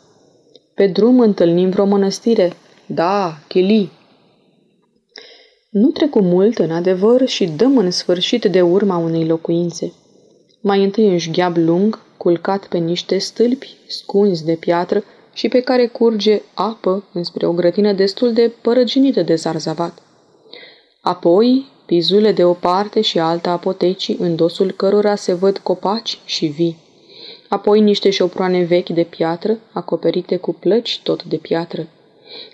Pe 0.75 0.87
drum 0.87 1.19
întâlnim 1.19 1.69
vreo 1.69 1.85
mănăstire? 1.85 2.53
Da, 2.85 3.37
chilii. 3.47 4.01
Nu 5.73 5.89
trecu 5.89 6.21
mult, 6.21 6.57
în 6.57 6.71
adevăr, 6.71 7.27
și 7.27 7.45
dăm 7.45 7.77
în 7.77 7.91
sfârșit 7.91 8.45
de 8.45 8.61
urma 8.61 8.97
unei 8.97 9.25
locuințe. 9.25 9.93
Mai 10.61 10.83
întâi 10.83 11.07
un 11.07 11.17
șgheab 11.17 11.57
lung, 11.57 11.99
culcat 12.17 12.67
pe 12.67 12.77
niște 12.77 13.17
stâlpi 13.17 13.77
scunzi 13.87 14.45
de 14.45 14.53
piatră 14.53 15.03
și 15.33 15.47
pe 15.47 15.59
care 15.59 15.87
curge 15.87 16.41
apă 16.53 17.03
înspre 17.13 17.45
o 17.45 17.51
grătină 17.51 17.93
destul 17.93 18.33
de 18.33 18.51
părăginită 18.61 19.21
de 19.21 19.35
zarzavat. 19.35 20.01
Apoi, 21.01 21.65
pizule 21.85 22.31
de 22.31 22.43
o 22.43 22.53
parte 22.53 23.01
și 23.01 23.19
alta 23.19 23.51
apotecii, 23.51 24.17
în 24.19 24.35
dosul 24.35 24.71
cărora 24.71 25.15
se 25.15 25.33
văd 25.33 25.57
copaci 25.57 26.19
și 26.25 26.45
vii. 26.45 26.77
Apoi 27.49 27.81
niște 27.81 28.09
șoproane 28.09 28.63
vechi 28.63 28.89
de 28.89 29.03
piatră, 29.03 29.59
acoperite 29.71 30.37
cu 30.37 30.53
plăci 30.53 31.01
tot 31.03 31.23
de 31.23 31.35
piatră. 31.35 31.87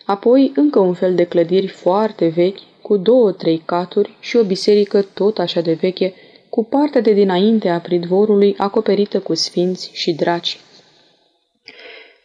Apoi 0.05 0.51
încă 0.55 0.79
un 0.79 0.93
fel 0.93 1.15
de 1.15 1.23
clădiri 1.23 1.67
foarte 1.67 2.27
vechi, 2.27 2.59
cu 2.89 2.97
două-trei 2.97 3.61
caturi 3.65 4.17
și 4.19 4.37
o 4.37 4.43
biserică 4.43 5.01
tot 5.01 5.37
așa 5.37 5.61
de 5.61 5.73
veche, 5.73 6.13
cu 6.49 6.63
partea 6.63 7.01
de 7.01 7.13
dinainte 7.13 7.69
a 7.69 7.79
pridvorului 7.79 8.55
acoperită 8.57 9.19
cu 9.19 9.33
sfinți 9.33 9.89
și 9.93 10.13
draci. 10.13 10.59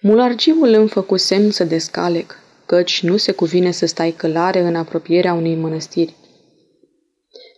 Mulargiul 0.00 0.72
îmi 0.72 0.88
făcu 0.88 1.16
semn 1.16 1.50
să 1.50 1.64
descalec, 1.64 2.38
căci 2.66 3.02
nu 3.02 3.16
se 3.16 3.32
cuvine 3.32 3.70
să 3.70 3.86
stai 3.86 4.10
călare 4.10 4.60
în 4.60 4.74
apropierea 4.74 5.32
unei 5.32 5.54
mănăstiri. 5.54 6.14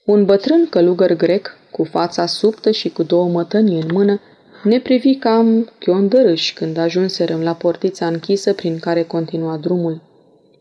Un 0.04 0.24
bătrân 0.24 0.66
călugăr 0.68 1.12
grec, 1.12 1.58
cu 1.70 1.84
fața 1.84 2.26
subtă 2.26 2.70
și 2.70 2.88
cu 2.88 3.02
două 3.02 3.28
mătăni 3.28 3.80
în 3.80 3.88
mână, 3.92 4.20
ne 4.62 4.80
privi 4.80 5.14
cam 5.14 5.72
chiondărâși 5.78 6.54
când 6.54 6.76
ajunserăm 6.76 7.42
la 7.42 7.54
portița 7.54 8.06
închisă 8.06 8.52
prin 8.52 8.78
care 8.78 9.02
continua 9.02 9.56
drumul. 9.56 10.05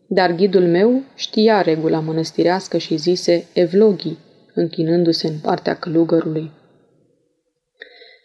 Dar 0.08 0.32
ghidul 0.32 0.68
meu 0.68 1.02
știa 1.16 1.62
regula 1.62 2.00
mănăstirească 2.00 2.78
și 2.78 2.98
zise 2.98 3.48
Evloghi, 3.54 4.18
închinându-se 4.54 5.28
în 5.28 5.38
partea 5.42 5.76
călugărului. 5.76 6.52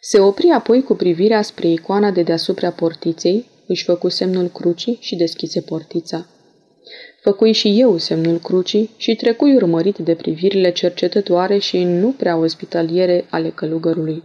Se 0.00 0.20
opri 0.20 0.48
apoi 0.48 0.82
cu 0.82 0.94
privirea 0.94 1.42
spre 1.42 1.68
icoana 1.68 2.10
de 2.10 2.22
deasupra 2.22 2.70
portiței, 2.70 3.48
își 3.66 3.84
făcu 3.84 4.08
semnul 4.08 4.48
crucii 4.48 4.98
și 5.00 5.16
deschise 5.16 5.60
portița. 5.60 6.26
Făcui 7.22 7.52
și 7.52 7.80
eu 7.80 7.98
semnul 7.98 8.38
crucii 8.38 8.90
și 8.96 9.14
trecui 9.14 9.54
urmărit 9.54 9.98
de 9.98 10.14
privirile 10.14 10.72
cercetătoare 10.72 11.58
și 11.58 11.84
nu 11.84 12.10
prea 12.10 12.36
ospitaliere 12.36 13.26
ale 13.30 13.48
călugărului. 13.48 14.22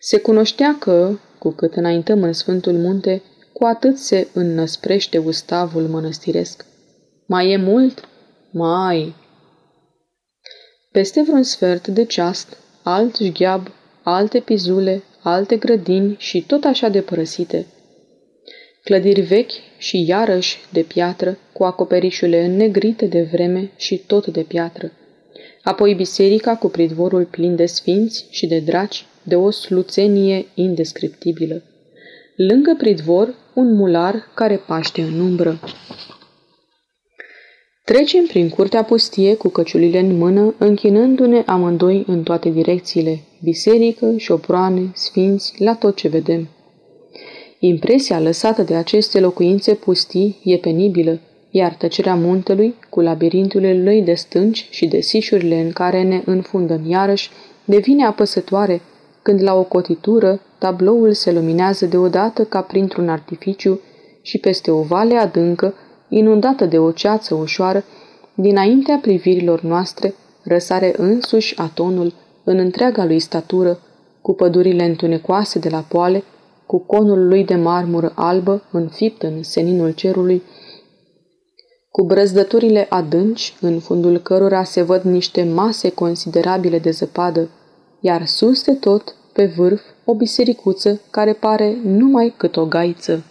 Se 0.00 0.18
cunoștea 0.20 0.76
că, 0.80 1.18
cu 1.38 1.50
cât 1.50 1.74
înaintăm 1.74 2.22
în 2.22 2.32
Sfântul 2.32 2.72
Munte, 2.72 3.22
cu 3.58 3.64
atât 3.64 3.98
se 3.98 4.28
înnăsprește 4.32 5.18
ustavul 5.18 5.82
mănăstiresc. 5.82 6.64
Mai 7.26 7.50
e 7.50 7.56
mult? 7.56 8.08
Mai. 8.50 9.14
Peste 10.92 11.22
vreun 11.22 11.42
sfert 11.42 11.88
de 11.88 12.04
ceast, 12.04 12.56
alt 12.82 13.16
jgheab, 13.16 13.68
alte 14.02 14.40
pizule, 14.40 15.02
alte 15.22 15.56
grădini 15.56 16.16
și 16.18 16.42
tot 16.42 16.64
așa 16.64 16.88
de 16.88 17.00
părăsite. 17.00 17.66
Clădiri 18.84 19.20
vechi 19.20 19.52
și 19.78 20.04
iarăși 20.06 20.58
de 20.72 20.80
piatră, 20.80 21.38
cu 21.52 21.64
acoperișurile 21.64 22.44
înnegrite 22.44 23.06
de 23.06 23.22
vreme 23.32 23.70
și 23.76 23.98
tot 24.06 24.26
de 24.26 24.42
piatră. 24.42 24.92
Apoi 25.62 25.94
biserica 25.94 26.56
cu 26.56 26.68
pridvorul 26.68 27.24
plin 27.24 27.56
de 27.56 27.66
sfinți 27.66 28.26
și 28.30 28.46
de 28.46 28.58
draci, 28.58 29.06
de 29.22 29.36
o 29.36 29.50
sluțenie 29.50 30.46
indescriptibilă. 30.54 31.62
Lângă 32.36 32.74
pridvor, 32.78 33.34
un 33.58 33.74
mular 33.74 34.30
care 34.34 34.56
paște 34.56 35.02
în 35.02 35.20
umbră. 35.20 35.58
Trecem 37.84 38.26
prin 38.26 38.48
curtea 38.48 38.82
pustie 38.82 39.34
cu 39.34 39.48
căciulile 39.48 39.98
în 39.98 40.16
mână, 40.16 40.54
închinându-ne 40.58 41.42
amândoi 41.46 42.04
în 42.06 42.22
toate 42.22 42.48
direcțiile, 42.48 43.20
biserică, 43.42 44.14
șoproane, 44.16 44.90
sfinți, 44.94 45.62
la 45.62 45.74
tot 45.74 45.96
ce 45.96 46.08
vedem. 46.08 46.48
Impresia 47.58 48.20
lăsată 48.20 48.62
de 48.62 48.74
aceste 48.74 49.20
locuințe 49.20 49.74
pustii 49.74 50.40
e 50.44 50.56
penibilă, 50.56 51.20
iar 51.50 51.74
tăcerea 51.74 52.14
muntelui, 52.14 52.74
cu 52.90 53.00
labirinturile 53.00 53.82
lui 53.82 54.02
de 54.02 54.14
stânci 54.14 54.66
și 54.70 54.86
de 54.86 55.00
sișurile 55.00 55.60
în 55.60 55.70
care 55.70 56.02
ne 56.02 56.22
înfundăm 56.24 56.90
iarăși, 56.90 57.30
devine 57.64 58.04
apăsătoare, 58.04 58.80
când 59.28 59.42
la 59.42 59.54
o 59.54 59.62
cotitură 59.62 60.40
tabloul 60.58 61.12
se 61.12 61.32
luminează 61.32 61.86
deodată 61.86 62.44
ca 62.44 62.60
printr-un 62.60 63.08
artificiu 63.08 63.80
și 64.22 64.38
peste 64.38 64.70
o 64.70 64.82
vale 64.82 65.16
adâncă, 65.16 65.74
inundată 66.08 66.64
de 66.64 66.78
o 66.78 66.90
ceață 66.90 67.34
ușoară, 67.34 67.84
dinaintea 68.34 68.98
privirilor 69.02 69.60
noastre 69.60 70.14
răsare 70.42 70.94
însuși 70.96 71.58
atonul 71.58 72.12
în 72.44 72.58
întreaga 72.58 73.04
lui 73.04 73.18
statură, 73.18 73.78
cu 74.20 74.32
pădurile 74.32 74.84
întunecoase 74.84 75.58
de 75.58 75.68
la 75.68 75.84
poale, 75.88 76.24
cu 76.66 76.78
conul 76.78 77.28
lui 77.28 77.44
de 77.44 77.54
marmură 77.54 78.12
albă 78.14 78.62
înfipt 78.70 79.22
în 79.22 79.42
seninul 79.42 79.90
cerului, 79.90 80.42
cu 81.90 82.04
brăzdăturile 82.04 82.86
adânci, 82.88 83.54
în 83.60 83.78
fundul 83.78 84.18
cărora 84.18 84.64
se 84.64 84.82
văd 84.82 85.02
niște 85.02 85.42
mase 85.42 85.88
considerabile 85.90 86.78
de 86.78 86.90
zăpadă, 86.90 87.48
iar 88.00 88.26
sus 88.26 88.62
de 88.64 88.74
tot, 88.74 89.14
pe 89.32 89.46
vârf, 89.46 89.82
o 90.04 90.14
bisericuță 90.14 91.00
care 91.10 91.32
pare 91.32 91.78
numai 91.84 92.34
cât 92.36 92.56
o 92.56 92.66
gaiță. 92.66 93.24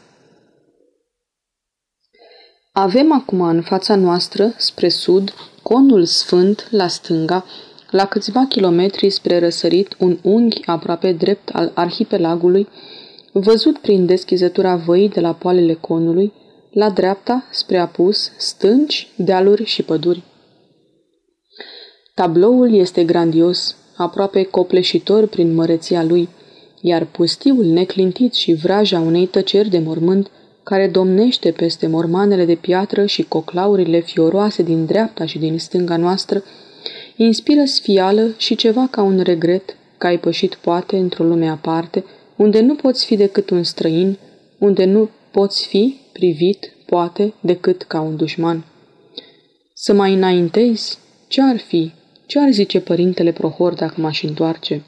Avem 2.71 3.13
acum 3.13 3.41
în 3.41 3.61
fața 3.61 3.95
noastră, 3.95 4.53
spre 4.57 4.89
sud, 4.89 5.33
conul 5.63 6.05
sfânt 6.05 6.67
la 6.71 6.87
stânga, 6.87 7.45
la 7.91 8.05
câțiva 8.05 8.45
kilometri 8.49 9.09
spre 9.09 9.39
răsărit, 9.39 9.95
un 9.99 10.17
unghi 10.23 10.61
aproape 10.65 11.11
drept 11.11 11.49
al 11.49 11.71
arhipelagului, 11.73 12.67
văzut 13.31 13.77
prin 13.77 14.05
deschizătura 14.05 14.75
văii 14.75 15.09
de 15.09 15.19
la 15.19 15.33
poalele 15.33 15.73
conului, 15.73 16.33
la 16.71 16.89
dreapta, 16.89 17.43
spre 17.51 17.77
apus, 17.77 18.31
stânci, 18.37 19.11
dealuri 19.15 19.63
și 19.63 19.83
păduri. 19.83 20.23
Tabloul 22.13 22.73
este 22.73 23.03
grandios, 23.03 23.75
aproape 23.97 24.43
copleșitor 24.43 25.27
prin 25.27 25.53
măreția 25.53 26.03
lui, 26.03 26.29
iar 26.81 27.05
pustiul 27.05 27.65
neclintit 27.65 28.33
și 28.33 28.53
vraja 28.53 28.99
unei 28.99 29.25
tăceri 29.25 29.69
de 29.69 29.79
mormânt 29.79 30.31
care 30.63 30.87
domnește 30.87 31.51
peste 31.51 31.87
mormanele 31.87 32.45
de 32.45 32.55
piatră 32.55 33.05
și 33.05 33.23
coclaurile 33.23 33.99
fioroase 33.99 34.63
din 34.63 34.85
dreapta 34.85 35.25
și 35.25 35.37
din 35.37 35.59
stânga 35.59 35.97
noastră, 35.97 36.43
inspiră 37.15 37.63
sfială 37.65 38.33
și 38.37 38.55
ceva 38.55 38.87
ca 38.91 39.01
un 39.01 39.19
regret 39.19 39.77
că 39.97 40.07
ai 40.07 40.19
pășit 40.19 40.55
poate 40.55 40.97
într-o 40.97 41.23
lume 41.23 41.49
aparte, 41.49 42.03
unde 42.35 42.61
nu 42.61 42.75
poți 42.75 43.05
fi 43.05 43.15
decât 43.15 43.49
un 43.49 43.63
străin, 43.63 44.17
unde 44.57 44.85
nu 44.85 45.09
poți 45.31 45.67
fi 45.67 45.99
privit, 46.11 46.73
poate, 46.85 47.33
decât 47.39 47.81
ca 47.81 48.01
un 48.01 48.15
dușman. 48.15 48.65
Să 49.73 49.93
mai 49.93 50.13
înaintezi? 50.13 50.97
Ce 51.27 51.41
ar 51.41 51.57
fi? 51.57 51.91
Ce 52.27 52.39
ar 52.39 52.51
zice 52.51 52.79
părintele 52.79 53.31
Prohor 53.31 53.73
dacă 53.73 54.01
m-aș 54.01 54.23
întoarce? 54.23 54.83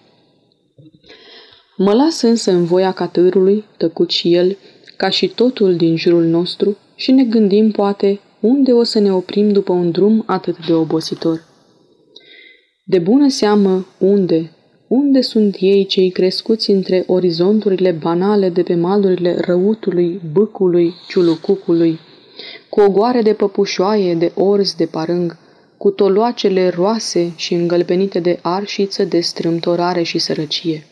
Mă 1.77 1.93
las 1.93 2.21
însă 2.21 2.51
în 2.51 2.65
voia 2.65 2.91
catârului, 2.91 3.63
tăcut 3.77 4.09
și 4.09 4.33
el, 4.33 4.57
ca 4.97 5.09
și 5.09 5.27
totul 5.27 5.75
din 5.75 5.95
jurul 5.95 6.23
nostru, 6.23 6.77
și 6.95 7.11
ne 7.11 7.23
gândim, 7.23 7.71
poate, 7.71 8.19
unde 8.39 8.71
o 8.71 8.83
să 8.83 8.99
ne 8.99 9.13
oprim 9.13 9.51
după 9.51 9.71
un 9.71 9.91
drum 9.91 10.23
atât 10.25 10.65
de 10.65 10.73
obositor. 10.73 11.43
De 12.83 12.99
bună 12.99 13.29
seamă, 13.29 13.85
unde, 13.99 14.51
unde 14.87 15.21
sunt 15.21 15.55
ei 15.59 15.85
cei 15.85 16.09
crescuți 16.09 16.71
între 16.71 17.03
orizonturile 17.07 17.91
banale 17.91 18.49
de 18.49 18.63
pe 18.63 18.75
malurile 18.75 19.37
răutului, 19.39 20.21
bâcului, 20.33 20.93
ciulucucului, 21.07 21.99
cu 22.69 22.79
ogoare 22.81 23.21
de 23.21 23.33
păpușoaie, 23.33 24.15
de 24.15 24.31
orz, 24.35 24.73
de 24.73 24.85
parâng, 24.85 25.37
cu 25.79 25.89
toloacele 25.89 26.67
roase 26.67 27.33
și 27.35 27.53
îngălbenite 27.53 28.19
de 28.19 28.39
arșiță 28.41 29.03
de 29.03 29.19
strâmtorare 29.19 30.03
și 30.03 30.17
sărăcie. 30.17 30.87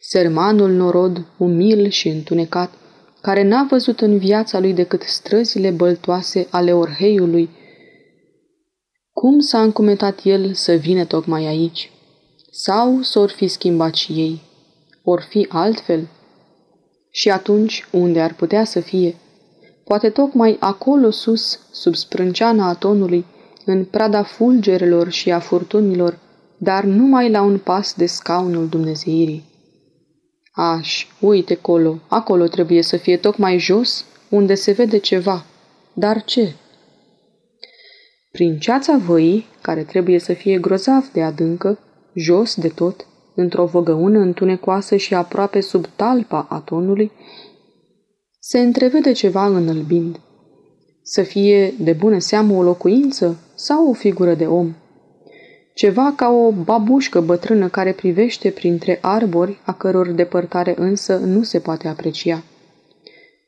Sărmanul 0.00 0.70
norod, 0.70 1.26
umil 1.36 1.88
și 1.88 2.08
întunecat, 2.08 2.72
care 3.20 3.42
n-a 3.42 3.66
văzut 3.70 4.00
în 4.00 4.18
viața 4.18 4.58
lui 4.58 4.72
decât 4.72 5.02
străzile 5.02 5.70
băltoase 5.70 6.46
ale 6.50 6.72
Orheiului, 6.72 7.48
cum 9.12 9.38
s-a 9.38 9.62
încumetat 9.62 10.20
el 10.24 10.52
să 10.54 10.72
vină 10.72 11.04
tocmai 11.04 11.46
aici? 11.46 11.90
Sau 12.50 13.02
s-or 13.02 13.30
fi 13.30 13.46
schimbat 13.46 13.94
și 13.94 14.12
ei? 14.12 14.40
Or 15.04 15.26
fi 15.28 15.46
altfel? 15.48 16.08
Și 17.10 17.30
atunci, 17.30 17.86
unde 17.90 18.20
ar 18.20 18.34
putea 18.34 18.64
să 18.64 18.80
fie? 18.80 19.16
Poate 19.84 20.10
tocmai 20.10 20.56
acolo 20.58 21.10
sus, 21.10 21.60
sub 21.70 21.94
sprânceana 21.94 22.68
atonului, 22.68 23.24
în 23.64 23.84
prada 23.84 24.22
fulgerelor 24.22 25.10
și 25.10 25.30
a 25.30 25.38
furtunilor, 25.38 26.18
dar 26.58 26.84
numai 26.84 27.30
la 27.30 27.42
un 27.42 27.58
pas 27.58 27.94
de 27.94 28.06
scaunul 28.06 28.68
Dumnezeirii. 28.68 29.44
Aș, 30.52 31.06
uite 31.20 31.54
colo, 31.54 31.98
acolo 32.08 32.46
trebuie 32.46 32.82
să 32.82 32.96
fie 32.96 33.16
tocmai 33.16 33.58
jos, 33.58 34.04
unde 34.28 34.54
se 34.54 34.72
vede 34.72 34.98
ceva. 34.98 35.44
Dar 35.92 36.24
ce? 36.24 36.52
Prin 38.32 38.58
ceața 38.58 38.96
văii, 38.96 39.46
care 39.60 39.82
trebuie 39.82 40.18
să 40.18 40.32
fie 40.32 40.58
grozav 40.58 41.08
de 41.12 41.22
adâncă, 41.22 41.78
jos 42.14 42.54
de 42.54 42.68
tot, 42.68 43.06
într-o 43.34 43.66
văgăună 43.66 44.18
întunecoasă 44.18 44.96
și 44.96 45.14
aproape 45.14 45.60
sub 45.60 45.86
talpa 45.96 46.46
atonului, 46.48 47.12
se 48.38 48.58
întrevede 48.58 49.12
ceva 49.12 49.46
înălbind. 49.46 50.20
Să 51.02 51.22
fie 51.22 51.74
de 51.78 51.92
bună 51.92 52.18
seamă 52.18 52.54
o 52.54 52.62
locuință 52.62 53.38
sau 53.54 53.88
o 53.88 53.92
figură 53.92 54.34
de 54.34 54.46
om. 54.46 54.74
Ceva 55.74 56.12
ca 56.16 56.28
o 56.28 56.50
babușcă 56.50 57.20
bătrână 57.20 57.68
care 57.68 57.92
privește 57.92 58.50
printre 58.50 58.98
arbori, 59.00 59.60
a 59.64 59.72
căror 59.72 60.08
depărtare 60.10 60.74
însă 60.78 61.16
nu 61.16 61.42
se 61.42 61.58
poate 61.58 61.88
aprecia. 61.88 62.42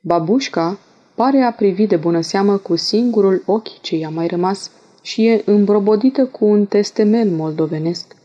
Babușca 0.01 0.79
pare 1.15 1.41
a 1.41 1.53
privi 1.53 1.87
de 1.87 1.97
bună 1.97 2.21
seamă 2.21 2.57
cu 2.57 2.77
singurul 2.77 3.43
ochi 3.47 3.81
ce 3.81 3.97
i-a 3.97 4.09
mai 4.09 4.27
rămas 4.27 4.71
și 5.03 5.27
e 5.27 5.43
îmbrobodită 5.45 6.25
cu 6.25 6.45
un 6.45 6.67
testemel 6.67 7.29
moldovenesc. 7.29 8.17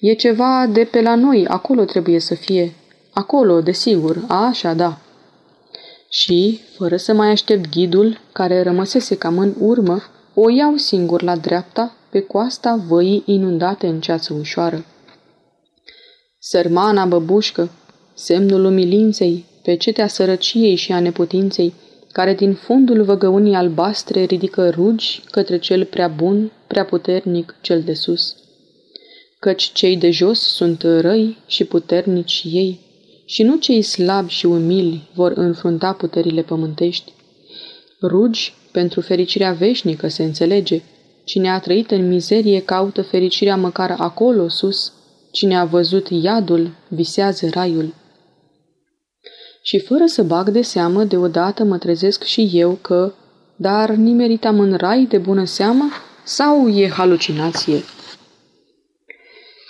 E 0.00 0.12
ceva 0.14 0.66
de 0.72 0.84
pe 0.90 1.00
la 1.00 1.14
noi, 1.14 1.46
acolo 1.46 1.84
trebuie 1.84 2.20
să 2.20 2.34
fie. 2.34 2.72
Acolo, 3.12 3.60
desigur, 3.60 4.24
a, 4.28 4.46
așa, 4.46 4.74
da. 4.74 4.98
Și, 6.08 6.60
fără 6.76 6.96
să 6.96 7.12
mai 7.12 7.30
aștept 7.30 7.70
ghidul, 7.70 8.20
care 8.32 8.62
rămăsese 8.62 9.16
cam 9.16 9.38
în 9.38 9.54
urmă, 9.60 10.02
o 10.34 10.50
iau 10.50 10.76
singur 10.76 11.22
la 11.22 11.36
dreapta, 11.36 11.96
pe 12.10 12.20
coasta 12.20 12.84
văii 12.88 13.22
inundate 13.26 13.86
în 13.86 14.00
ceață 14.00 14.34
ușoară. 14.34 14.84
Sărmana 16.38 17.04
băbușcă, 17.04 17.70
semnul 18.14 18.64
umilinței, 18.64 19.44
pe 19.62 19.76
cetea 19.76 20.06
sărăciei 20.06 20.74
și 20.74 20.92
a 20.92 21.00
neputinței, 21.00 21.74
care 22.12 22.34
din 22.34 22.54
fundul 22.54 23.02
văgăunii 23.02 23.54
albastre 23.54 24.24
ridică 24.24 24.70
rugi 24.70 25.22
către 25.30 25.58
cel 25.58 25.84
prea 25.84 26.08
bun, 26.08 26.52
prea 26.66 26.84
puternic, 26.84 27.54
cel 27.60 27.82
de 27.82 27.94
sus. 27.94 28.36
Căci 29.38 29.62
cei 29.72 29.96
de 29.96 30.10
jos 30.10 30.40
sunt 30.40 30.82
răi 30.82 31.38
și 31.46 31.64
puternici 31.64 32.42
ei, 32.44 32.80
și 33.30 33.42
nu 33.42 33.56
cei 33.56 33.82
slabi 33.82 34.32
și 34.32 34.46
umili 34.46 35.08
vor 35.14 35.32
înfrunta 35.34 35.92
puterile 35.92 36.42
pământești. 36.42 37.12
Rugi 38.02 38.54
pentru 38.72 39.00
fericirea 39.00 39.52
veșnică 39.52 40.08
se 40.08 40.22
înțelege. 40.22 40.82
Cine 41.24 41.50
a 41.50 41.58
trăit 41.60 41.90
în 41.90 42.08
mizerie 42.08 42.60
caută 42.60 43.02
fericirea 43.02 43.56
măcar 43.56 43.94
acolo 43.98 44.48
sus. 44.48 44.92
Cine 45.30 45.56
a 45.56 45.64
văzut 45.64 46.06
iadul 46.10 46.70
visează 46.88 47.48
raiul. 47.50 47.94
Și 49.62 49.78
fără 49.78 50.06
să 50.06 50.22
bag 50.22 50.48
de 50.48 50.62
seamă, 50.62 51.04
deodată 51.04 51.64
mă 51.64 51.78
trezesc 51.78 52.22
și 52.22 52.50
eu 52.52 52.78
că, 52.80 53.12
dar 53.56 53.90
nimeritam 53.90 54.60
în 54.60 54.76
rai 54.76 55.06
de 55.08 55.18
bună 55.18 55.44
seamă 55.44 55.88
sau 56.24 56.68
e 56.68 56.88
halucinație? 56.88 57.82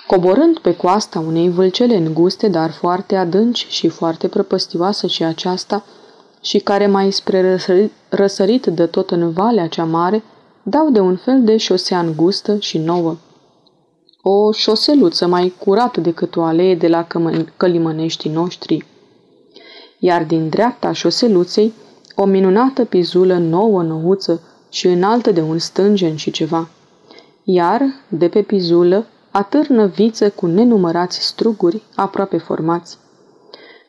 Coborând 0.08 0.58
pe 0.58 0.76
coasta 0.76 1.18
unei 1.18 1.50
vâlcele 1.50 1.96
înguste, 1.96 2.48
dar 2.48 2.70
foarte 2.70 3.16
adânci 3.16 3.66
și 3.68 3.88
foarte 3.88 4.28
prăpăstioasă 4.28 5.06
și 5.06 5.24
aceasta, 5.24 5.84
și 6.40 6.58
care 6.58 6.86
mai 6.86 7.12
spre 7.12 7.50
răsărit, 7.50 7.92
răsărit 8.08 8.66
de 8.66 8.86
tot 8.86 9.10
în 9.10 9.30
valea 9.30 9.68
cea 9.68 9.84
mare, 9.84 10.22
dau 10.62 10.90
de 10.90 11.00
un 11.00 11.16
fel 11.16 11.42
de 11.44 11.56
șosea 11.56 12.00
îngustă 12.00 12.58
și 12.58 12.78
nouă. 12.78 13.16
O 14.22 14.52
șoseluță 14.52 15.26
mai 15.26 15.54
curată 15.64 16.00
decât 16.00 16.36
o 16.36 16.42
alee 16.42 16.74
de 16.74 16.88
la 16.88 17.06
călimăneștii 17.56 18.30
noștri. 18.30 18.86
Iar 19.98 20.24
din 20.24 20.48
dreapta 20.48 20.92
șoseluței, 20.92 21.72
o 22.14 22.24
minunată 22.24 22.84
pizulă 22.84 23.36
nouă 23.36 23.82
nouță 23.82 24.42
și 24.70 24.86
înaltă 24.86 25.32
de 25.32 25.40
un 25.40 25.58
stângen 25.58 26.16
și 26.16 26.30
ceva. 26.30 26.68
Iar, 27.44 27.82
de 28.08 28.28
pe 28.28 28.42
pizulă, 28.42 29.06
atârnă 29.38 29.86
viță 29.86 30.30
cu 30.30 30.46
nenumărați 30.46 31.20
struguri 31.20 31.82
aproape 31.94 32.38
formați. 32.38 32.98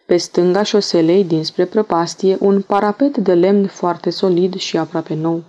Pe 0.05 0.17
stânga 0.17 0.63
șoselei 0.63 1.23
dinspre 1.23 1.65
prăpastie, 1.65 2.37
un 2.39 2.61
parapet 2.61 3.17
de 3.17 3.33
lemn 3.33 3.67
foarte 3.67 4.09
solid 4.09 4.55
și 4.55 4.77
aproape 4.77 5.13
nou. 5.13 5.43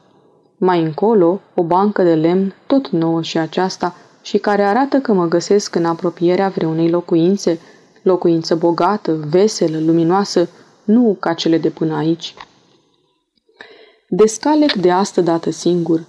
Mai 0.56 0.82
încolo, 0.82 1.40
o 1.54 1.62
bancă 1.62 2.02
de 2.02 2.14
lemn, 2.14 2.54
tot 2.66 2.88
nouă 2.88 3.22
și 3.22 3.38
aceasta, 3.38 3.94
și 4.22 4.38
care 4.38 4.62
arată 4.62 4.98
că 4.98 5.12
mă 5.12 5.26
găsesc 5.26 5.74
în 5.74 5.84
apropierea 5.84 6.48
vreunei 6.48 6.90
locuințe, 6.90 7.60
locuință 8.02 8.54
bogată, 8.54 9.26
veselă, 9.30 9.78
luminoasă, 9.78 10.48
nu 10.84 11.16
ca 11.20 11.32
cele 11.32 11.58
de 11.58 11.70
până 11.70 11.96
aici. 11.96 12.34
Descalec 14.08 14.72
de 14.72 14.90
astă 14.90 15.20
dată 15.20 15.50
singur. 15.50 16.06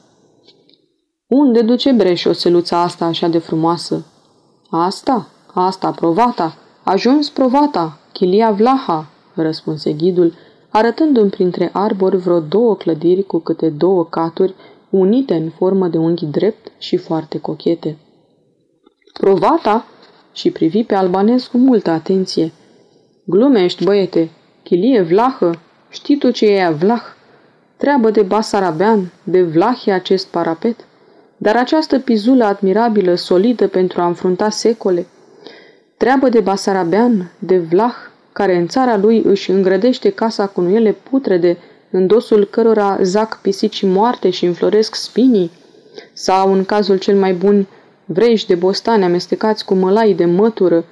Unde 1.33 1.61
duce 1.61 1.91
breș 1.91 2.25
o 2.25 2.31
seluța 2.31 2.81
asta 2.81 3.05
așa 3.05 3.27
de 3.27 3.37
frumoasă? 3.37 4.05
Asta? 4.69 5.27
Asta, 5.53 5.91
provata. 5.91 6.57
Ajuns 6.83 7.29
provata, 7.29 7.99
Chilia 8.13 8.51
Vlaha, 8.51 9.09
răspunse 9.35 9.91
ghidul, 9.91 10.33
arătându-mi 10.69 11.29
printre 11.29 11.69
arbori 11.73 12.17
vreo 12.17 12.39
două 12.39 12.75
clădiri 12.75 13.23
cu 13.23 13.39
câte 13.39 13.69
două 13.69 14.05
caturi, 14.05 14.55
unite 14.89 15.33
în 15.33 15.49
formă 15.49 15.87
de 15.87 15.97
unghi 15.97 16.25
drept 16.25 16.71
și 16.77 16.97
foarte 16.97 17.39
cochete. 17.39 17.97
Provata? 19.13 19.85
Și 20.33 20.51
privi 20.51 20.83
pe 20.83 20.95
albanez 20.95 21.45
cu 21.45 21.57
multă 21.57 21.89
atenție. 21.89 22.51
Glumești, 23.25 23.83
băiete, 23.83 24.29
Chilie 24.63 25.01
Vlahă, 25.01 25.51
știi 25.89 26.17
tu 26.17 26.31
ce 26.31 26.45
e 26.45 26.69
Vlah? 26.69 27.03
Treabă 27.77 28.11
de 28.11 28.21
basarabean, 28.21 29.11
de 29.23 29.41
Vlah 29.41 29.85
e 29.85 29.91
acest 29.91 30.27
parapet. 30.27 30.85
Dar 31.41 31.55
această 31.55 31.99
pizulă 31.99 32.43
admirabilă, 32.43 33.15
solidă 33.15 33.67
pentru 33.67 34.01
a 34.01 34.05
înfrunta 34.05 34.49
secole– 34.49 35.05
Treabă 36.01 36.29
de 36.29 36.39
basarabean, 36.39 37.31
de 37.39 37.57
vlah, 37.57 37.93
care 38.31 38.55
în 38.55 38.67
țara 38.67 38.97
lui 38.97 39.21
își 39.25 39.51
îngrădește 39.51 40.09
casa 40.09 40.47
cu 40.47 40.61
nuiele 40.61 40.91
putrede, 41.09 41.57
în 41.91 42.07
dosul 42.07 42.45
cărora 42.45 42.97
zac 43.01 43.41
pisici 43.41 43.83
moarte 43.83 44.29
și 44.29 44.45
înfloresc 44.45 44.95
spinii, 44.95 45.51
sau, 46.13 46.53
în 46.53 46.65
cazul 46.65 46.97
cel 46.97 47.15
mai 47.15 47.33
bun, 47.33 47.67
vrești 48.05 48.47
de 48.47 48.55
bostane 48.55 49.05
amestecați 49.05 49.65
cu 49.65 49.73
mălai 49.73 50.13
de 50.13 50.25
mătură 50.25 50.85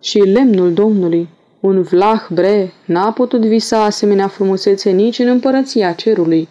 și 0.00 0.18
lemnul 0.18 0.72
Domnului, 0.72 1.28
Un 1.60 1.82
vlah, 1.82 2.26
bre, 2.30 2.72
n-a 2.84 3.12
putut 3.12 3.44
visa 3.44 3.84
asemenea 3.84 4.28
frumusețe 4.28 4.90
nici 4.90 5.18
în 5.18 5.28
împărăția 5.28 5.92
cerului. 5.92 6.48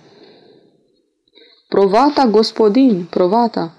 Provata, 1.67 2.27
gospodin, 2.27 3.05
provata! 3.09 3.73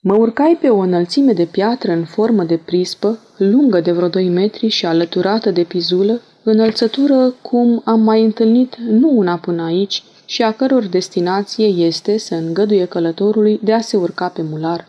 Mă 0.00 0.14
urcai 0.14 0.58
pe 0.60 0.68
o 0.68 0.78
înălțime 0.78 1.32
de 1.32 1.44
piatră 1.44 1.92
în 1.92 2.04
formă 2.04 2.42
de 2.44 2.56
prispă, 2.56 3.18
lungă 3.36 3.80
de 3.80 3.92
vreo 3.92 4.08
2 4.08 4.28
metri 4.28 4.68
și 4.68 4.86
alăturată 4.86 5.50
de 5.50 5.62
pizulă, 5.62 6.20
înălțătură 6.42 7.34
cum 7.42 7.82
am 7.84 8.00
mai 8.00 8.22
întâlnit 8.24 8.76
nu 8.76 9.10
una 9.16 9.38
până 9.38 9.62
aici 9.62 10.02
și 10.24 10.42
a 10.42 10.52
căror 10.52 10.86
destinație 10.86 11.66
este 11.66 12.16
să 12.16 12.34
îngăduie 12.34 12.84
călătorului 12.84 13.60
de 13.62 13.72
a 13.72 13.80
se 13.80 13.96
urca 13.96 14.28
pe 14.28 14.42
mular. 14.42 14.88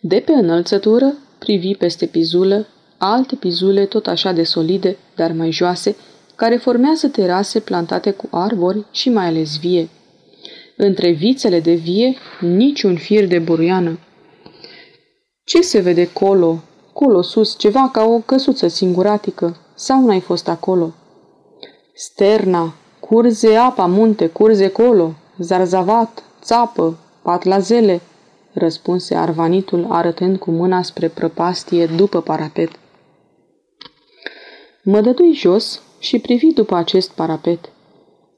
De 0.00 0.20
pe 0.20 0.32
înălțătură 0.32 1.14
privi 1.38 1.74
peste 1.74 2.06
pizulă 2.06 2.66
alte 2.98 3.36
pizule 3.36 3.86
tot 3.86 4.06
așa 4.06 4.32
de 4.32 4.42
solide, 4.42 4.96
dar 5.16 5.32
mai 5.32 5.50
joase, 5.50 5.96
care 6.38 6.56
formează 6.56 7.08
terase 7.08 7.60
plantate 7.60 8.10
cu 8.10 8.28
arbori 8.30 8.84
și 8.90 9.10
mai 9.10 9.26
ales 9.26 9.58
vie. 9.58 9.88
Între 10.76 11.10
vițele 11.10 11.60
de 11.60 11.74
vie, 11.74 12.16
niciun 12.40 12.96
fir 12.96 13.26
de 13.26 13.38
buruiană. 13.38 13.98
Ce 15.44 15.60
se 15.60 15.80
vede 15.80 16.12
colo? 16.12 16.62
Colo 16.92 17.22
sus, 17.22 17.58
ceva 17.58 17.88
ca 17.92 18.04
o 18.04 18.18
căsuță 18.18 18.68
singuratică. 18.68 19.56
Sau 19.74 20.04
n-ai 20.04 20.20
fost 20.20 20.48
acolo? 20.48 20.94
Sterna, 21.94 22.74
curze 23.00 23.54
apa 23.54 23.86
munte, 23.86 24.26
curze 24.26 24.68
colo, 24.68 25.14
zarzavat, 25.38 26.22
țapă, 26.42 26.98
patlazele, 27.22 28.00
răspunse 28.52 29.14
arvanitul 29.14 29.86
arătând 29.88 30.38
cu 30.38 30.50
mâna 30.50 30.82
spre 30.82 31.08
prăpastie 31.08 31.86
după 31.86 32.20
parapet. 32.20 32.70
Mă 34.82 35.00
dădui 35.00 35.32
jos 35.32 35.82
și 35.98 36.18
privi 36.18 36.52
după 36.52 36.74
acest 36.74 37.10
parapet. 37.10 37.72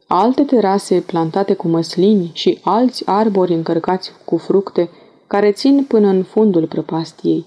Alte 0.07 0.43
terase 0.43 1.01
plantate 1.01 1.55
cu 1.55 1.69
măslini 1.69 2.31
și 2.33 2.59
alți 2.63 3.03
arbori 3.07 3.55
încărcați 3.55 4.13
cu 4.25 4.37
fructe 4.37 4.91
care 5.27 5.53
țin 5.53 5.85
până 5.89 6.09
în 6.09 6.23
fundul 6.23 6.67
prăpastiei. 6.67 7.45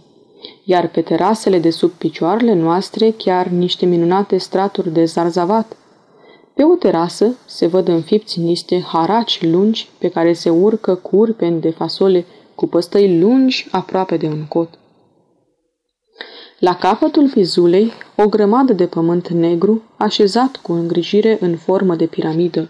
Iar 0.63 0.87
pe 0.87 1.01
terasele 1.01 1.59
de 1.59 1.69
sub 1.69 1.89
picioarele 1.89 2.53
noastre 2.53 3.11
chiar 3.11 3.47
niște 3.47 3.85
minunate 3.85 4.37
straturi 4.37 4.93
de 4.93 5.05
zarzavat. 5.05 5.77
Pe 6.53 6.63
o 6.63 6.75
terasă 6.75 7.37
se 7.45 7.67
văd 7.67 7.87
înfipți 7.87 8.39
niște 8.39 8.81
haraci 8.81 9.43
lungi 9.43 9.89
pe 9.97 10.07
care 10.09 10.33
se 10.33 10.49
urcă 10.49 10.95
curpeni 10.95 11.61
de 11.61 11.69
fasole 11.69 12.25
cu 12.55 12.67
păstăi 12.67 13.19
lungi 13.19 13.67
aproape 13.71 14.17
de 14.17 14.27
un 14.27 14.45
cot. 14.47 14.69
La 16.63 16.75
capătul 16.75 17.29
pizulei, 17.29 17.91
o 18.15 18.27
grămadă 18.27 18.73
de 18.73 18.85
pământ 18.85 19.27
negru, 19.27 19.81
așezat 19.97 20.55
cu 20.55 20.73
îngrijire 20.73 21.37
în 21.41 21.57
formă 21.57 21.95
de 21.95 22.05
piramidă. 22.05 22.69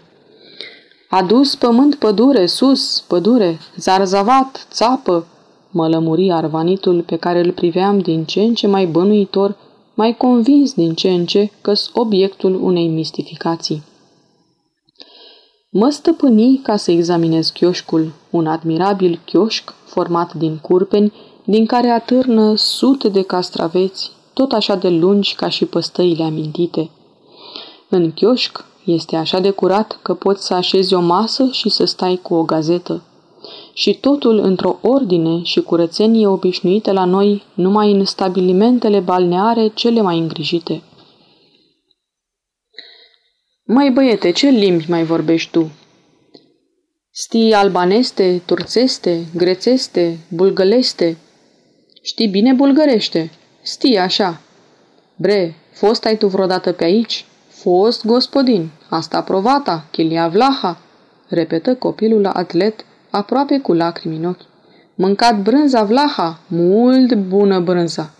Adus 1.08 1.54
pământ 1.54 1.94
pădure, 1.94 2.46
sus, 2.46 3.04
pădure, 3.08 3.58
zarzavat, 3.76 4.66
țapă, 4.70 5.26
mă 5.70 5.88
lămuri 5.88 6.32
arvanitul 6.32 7.02
pe 7.02 7.16
care 7.16 7.40
îl 7.40 7.52
priveam 7.52 7.98
din 7.98 8.24
ce 8.24 8.40
în 8.40 8.54
ce 8.54 8.66
mai 8.66 8.86
bănuitor, 8.86 9.56
mai 9.94 10.16
convins 10.16 10.72
din 10.72 10.94
ce 10.94 11.10
în 11.10 11.26
ce 11.26 11.50
că 11.60 11.72
obiectul 11.92 12.62
unei 12.62 12.88
mistificații. 12.88 13.82
Mă 15.70 15.88
stăpâni 15.88 16.60
ca 16.62 16.76
să 16.76 16.90
examinez 16.90 17.50
chioșcul, 17.50 18.12
un 18.30 18.46
admirabil 18.46 19.20
chioșc 19.24 19.74
format 19.84 20.32
din 20.32 20.58
curpeni, 20.62 21.12
din 21.44 21.66
care 21.66 21.88
atârnă 21.88 22.54
sute 22.56 23.08
de 23.08 23.22
castraveți, 23.22 24.10
tot 24.32 24.52
așa 24.52 24.74
de 24.74 24.88
lungi 24.88 25.34
ca 25.34 25.48
și 25.48 25.64
păstăile 25.64 26.24
amintite. 26.24 26.90
În 27.88 28.12
chioșc 28.12 28.64
este 28.84 29.16
așa 29.16 29.40
de 29.40 29.50
curat 29.50 29.98
că 30.02 30.14
poți 30.14 30.46
să 30.46 30.54
așezi 30.54 30.94
o 30.94 31.00
masă 31.00 31.48
și 31.50 31.68
să 31.68 31.84
stai 31.84 32.18
cu 32.22 32.34
o 32.34 32.42
gazetă. 32.42 33.02
Și 33.72 33.94
totul 33.94 34.38
într-o 34.38 34.78
ordine 34.82 35.42
și 35.42 35.60
curățenie 35.60 36.26
obișnuite 36.26 36.92
la 36.92 37.04
noi 37.04 37.42
numai 37.54 37.92
în 37.92 38.04
stabilimentele 38.04 39.00
balneare 39.00 39.68
cele 39.68 40.00
mai 40.00 40.18
îngrijite. 40.18 40.82
Mai 43.64 43.90
băiete, 43.90 44.30
ce 44.30 44.48
limbi 44.48 44.84
mai 44.88 45.04
vorbești 45.04 45.50
tu? 45.50 45.70
Știi 47.12 47.52
albaneste, 47.52 48.42
turțeste, 48.46 49.26
grețeste, 49.34 50.18
bulgăleste? 50.30 51.18
Știi 52.06 52.28
bine 52.28 52.52
bulgărește? 52.52 53.30
Știi 53.62 53.98
așa. 53.98 54.40
Bre, 55.16 55.54
fost 55.72 56.04
ai 56.04 56.16
tu 56.16 56.26
vreodată 56.26 56.72
pe 56.72 56.84
aici? 56.84 57.24
Fost, 57.48 58.06
gospodin. 58.06 58.70
Asta 58.88 59.22
provata, 59.22 59.86
chilia 59.90 60.28
vlaha, 60.28 60.78
repetă 61.28 61.74
copilul 61.74 62.20
la 62.20 62.30
atlet, 62.30 62.84
aproape 63.10 63.58
cu 63.58 63.72
lacrimi 63.72 64.16
în 64.16 64.24
ochi. 64.24 64.40
Mâncat 64.94 65.42
brânza 65.42 65.82
vlaha, 65.84 66.40
mult 66.46 67.14
bună 67.14 67.60
brânza. 67.60 68.14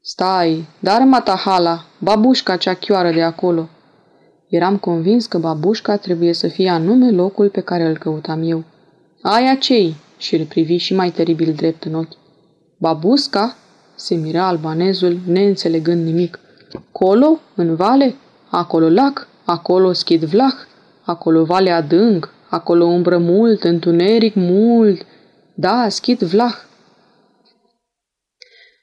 Stai, 0.00 0.64
dar 0.78 1.02
matahala, 1.02 1.84
babușca 1.98 2.56
cea 2.56 2.74
chioară 2.74 3.10
de 3.12 3.22
acolo. 3.22 3.68
Eram 4.48 4.76
convins 4.76 5.26
că 5.26 5.38
babușca 5.38 5.96
trebuie 5.96 6.32
să 6.32 6.48
fie 6.48 6.68
anume 6.68 7.10
locul 7.10 7.48
pe 7.48 7.60
care 7.60 7.86
îl 7.86 7.98
căutam 7.98 8.42
eu. 8.42 8.64
Aia 9.22 9.54
cei, 9.54 9.94
și 10.18 10.36
îl 10.36 10.44
privi 10.44 10.76
și 10.76 10.94
mai 10.94 11.10
teribil 11.10 11.52
drept 11.52 11.84
în 11.84 11.94
ochi. 11.94 12.18
Babusca? 12.80 13.56
se 13.94 14.14
mira 14.14 14.46
albanezul, 14.46 15.18
neînțelegând 15.26 16.04
nimic. 16.04 16.38
Colo? 16.92 17.40
În 17.54 17.74
vale? 17.74 18.14
Acolo 18.48 18.88
lac? 18.88 19.28
Acolo 19.44 19.92
schid 19.92 20.24
vlah? 20.24 20.54
Acolo 21.02 21.44
vale 21.44 21.70
adânc? 21.70 22.32
Acolo 22.48 22.84
umbră 22.84 23.18
mult, 23.18 23.64
întuneric 23.64 24.34
mult? 24.34 25.06
Da, 25.54 25.88
schid 25.88 26.18
vlah. 26.18 26.54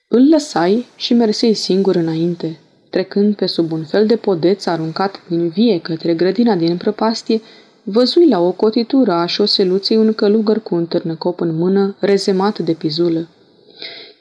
Îl 0.07 0.29
lăsai 0.29 0.85
și 0.95 1.13
mersei 1.13 1.53
singur 1.53 1.95
înainte, 1.95 2.59
trecând 2.89 3.35
pe 3.35 3.45
sub 3.45 3.71
un 3.71 3.83
fel 3.83 4.05
de 4.05 4.15
podeț 4.15 4.65
aruncat 4.65 5.21
din 5.27 5.49
vie 5.49 5.79
către 5.79 6.13
grădina 6.13 6.55
din 6.55 6.77
prăpastie, 6.77 7.41
văzui 7.83 8.27
la 8.27 8.39
o 8.39 8.51
cotitură 8.51 9.11
a 9.11 9.25
șoseluței 9.25 9.97
un 9.97 10.13
călugăr 10.13 10.59
cu 10.59 10.75
un 10.75 10.85
târnăcop 10.85 11.39
în 11.39 11.55
mână, 11.55 11.95
rezemat 11.99 12.59
de 12.59 12.73
pizulă. 12.73 13.27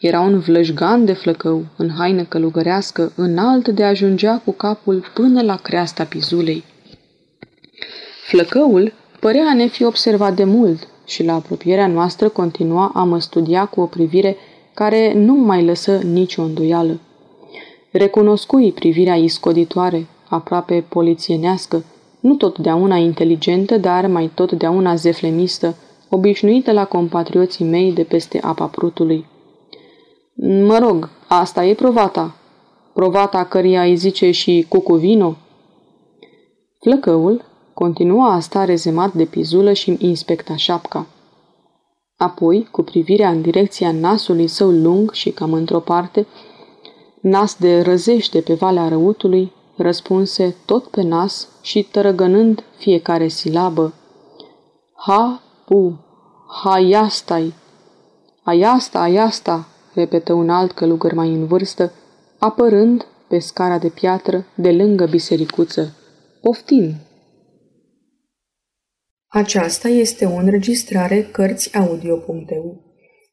Era 0.00 0.20
un 0.20 0.38
vlăjgan 0.38 1.04
de 1.04 1.12
flăcău, 1.12 1.64
în 1.76 1.90
haină 1.90 2.22
călugărească, 2.22 3.12
înalt 3.14 3.68
de 3.68 3.84
ajungea 3.84 4.42
cu 4.44 4.52
capul 4.52 5.04
până 5.14 5.42
la 5.42 5.56
creasta 5.56 6.04
pizulei. 6.04 6.64
Flăcăul 8.26 8.92
părea 9.20 9.44
a 9.48 9.54
ne 9.54 9.66
fi 9.66 9.84
observat 9.84 10.34
de 10.34 10.44
mult 10.44 10.88
și 11.04 11.24
la 11.24 11.34
apropierea 11.34 11.86
noastră 11.86 12.28
continua 12.28 12.90
a 12.94 13.02
mă 13.02 13.20
studia 13.20 13.64
cu 13.64 13.80
o 13.80 13.86
privire 13.86 14.36
care 14.74 15.12
nu 15.14 15.34
mai 15.34 15.64
lăsă 15.64 15.96
nicio 15.96 16.42
îndoială. 16.42 17.00
Recunoscui 17.90 18.72
privirea 18.72 19.14
iscoditoare, 19.14 20.06
aproape 20.28 20.84
polițienească, 20.88 21.84
nu 22.20 22.34
totdeauna 22.34 22.96
inteligentă, 22.96 23.76
dar 23.76 24.06
mai 24.06 24.30
totdeauna 24.34 24.94
zeflemistă, 24.94 25.76
obișnuită 26.08 26.72
la 26.72 26.84
compatrioții 26.84 27.64
mei 27.64 27.92
de 27.92 28.02
peste 28.02 28.38
apa 28.42 28.64
prutului. 28.66 29.26
Mă 30.42 30.78
rog, 30.78 31.08
asta 31.28 31.64
e 31.64 31.74
provata. 31.74 32.34
Provata 32.92 33.44
căreia 33.44 33.82
îi 33.82 33.96
zice 33.96 34.30
și 34.30 34.66
cucuvino. 34.68 35.36
Flăcăul 36.80 37.44
continua 37.74 38.32
a 38.32 38.40
sta 38.40 38.64
rezemat 38.64 39.12
de 39.12 39.24
pizulă 39.24 39.72
și 39.72 39.88
îmi 39.88 39.98
inspecta 40.00 40.56
șapca. 40.56 41.06
Apoi, 42.16 42.68
cu 42.70 42.82
privirea 42.82 43.30
în 43.30 43.42
direcția 43.42 43.92
nasului 43.92 44.46
său 44.46 44.70
lung 44.70 45.12
și 45.12 45.30
cam 45.30 45.52
într-o 45.52 45.80
parte, 45.80 46.26
nas 47.20 47.56
de 47.58 47.80
răzește 47.80 48.40
pe 48.40 48.54
valea 48.54 48.88
răutului, 48.88 49.52
răspunse 49.76 50.56
tot 50.64 50.86
pe 50.86 51.02
nas 51.02 51.48
și 51.60 51.82
tărăgănând 51.82 52.64
fiecare 52.76 53.28
silabă. 53.28 53.92
Ha, 54.94 55.42
pu, 55.64 55.98
ha, 56.62 56.78
iastai, 56.78 57.54
aiasta, 58.42 59.00
aiasta, 59.00 59.68
repetă 59.96 60.32
un 60.32 60.50
alt 60.50 60.72
călugăr 60.72 61.12
mai 61.12 61.28
în 61.28 61.46
vârstă, 61.46 61.92
apărând 62.38 63.06
pe 63.28 63.38
scara 63.38 63.78
de 63.78 63.88
piatră 63.88 64.46
de 64.54 64.72
lângă 64.72 65.06
bisericuță. 65.06 65.96
Poftim! 66.40 66.94
Aceasta 69.26 69.88
este 69.88 70.24
o 70.24 70.36
înregistrare 70.36 71.22
Cărțiaudio.eu. 71.22 72.84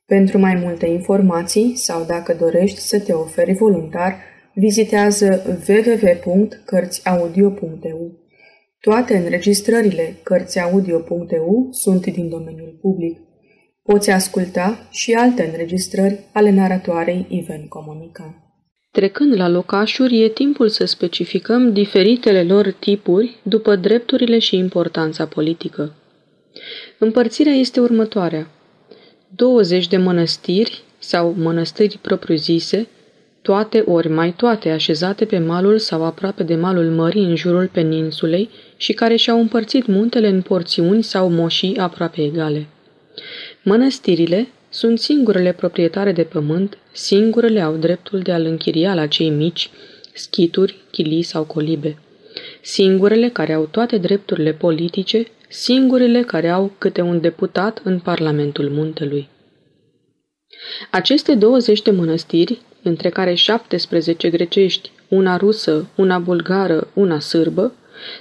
Pentru 0.05 0.37
mai 0.37 0.55
multe 0.55 0.85
informații 0.85 1.75
sau 1.75 2.05
dacă 2.05 2.35
dorești 2.39 2.79
să 2.79 2.99
te 2.99 3.13
oferi 3.13 3.53
voluntar, 3.53 4.15
vizitează 4.53 5.59
www.cărțiaudio.eu. 5.67 8.11
Toate 8.79 9.17
înregistrările 9.17 10.15
Cărțiaudio.eu 10.23 11.67
sunt 11.71 12.05
din 12.05 12.29
domeniul 12.29 12.77
public. 12.81 13.19
Poți 13.83 14.09
asculta 14.09 14.87
și 14.91 15.13
alte 15.13 15.49
înregistrări 15.51 16.19
ale 16.33 16.49
naratoarei 16.51 17.25
Iven 17.29 17.67
Comunica. 17.67 18.55
Trecând 18.91 19.35
la 19.35 19.47
locașuri, 19.47 20.21
e 20.21 20.29
timpul 20.29 20.69
să 20.69 20.85
specificăm 20.85 21.73
diferitele 21.73 22.43
lor 22.43 22.71
tipuri 22.71 23.39
după 23.41 23.75
drepturile 23.75 24.39
și 24.39 24.55
importanța 24.55 25.25
politică. 25.25 25.93
Împărțirea 26.97 27.53
este 27.53 27.79
următoarea. 27.79 28.47
20 29.35 29.87
de 29.87 29.97
mănăstiri 29.97 30.83
sau 30.99 31.33
mănăstiri 31.37 31.99
propriu-zise, 32.01 32.87
toate 33.41 33.83
ori 33.87 34.09
mai 34.09 34.33
toate 34.33 34.69
așezate 34.69 35.25
pe 35.25 35.37
malul 35.37 35.77
sau 35.77 36.03
aproape 36.03 36.43
de 36.43 36.55
malul 36.55 36.89
mării 36.89 37.23
în 37.23 37.35
jurul 37.35 37.67
peninsulei 37.67 38.49
și 38.77 38.93
care 38.93 39.15
și-au 39.15 39.39
împărțit 39.39 39.85
muntele 39.85 40.27
în 40.27 40.41
porțiuni 40.41 41.03
sau 41.03 41.29
moșii 41.29 41.77
aproape 41.77 42.21
egale. 42.21 42.67
Mănăstirile 43.65 44.47
sunt 44.69 44.99
singurele 44.99 45.53
proprietare 45.53 46.11
de 46.11 46.23
pământ, 46.23 46.77
singurele 46.91 47.61
au 47.61 47.75
dreptul 47.75 48.19
de 48.19 48.31
a-l 48.31 48.45
închiria 48.45 48.93
la 48.93 49.07
cei 49.07 49.29
mici, 49.29 49.69
schituri, 50.13 50.75
chilii 50.91 51.21
sau 51.21 51.43
colibe. 51.43 51.97
Singurele 52.61 53.29
care 53.29 53.53
au 53.53 53.65
toate 53.65 53.97
drepturile 53.97 54.53
politice, 54.53 55.27
singurele 55.49 56.21
care 56.21 56.49
au 56.49 56.71
câte 56.77 57.01
un 57.01 57.21
deputat 57.21 57.81
în 57.83 57.99
Parlamentul 57.99 58.69
Muntelui. 58.69 59.29
Aceste 60.91 61.35
20 61.35 61.81
de 61.81 61.91
mănăstiri, 61.91 62.61
între 62.81 63.09
care 63.09 63.33
17 63.33 64.29
grecești, 64.29 64.91
una 65.07 65.37
rusă, 65.37 65.87
una 65.95 66.17
bulgară, 66.17 66.87
una 66.93 67.19
sârbă, 67.19 67.73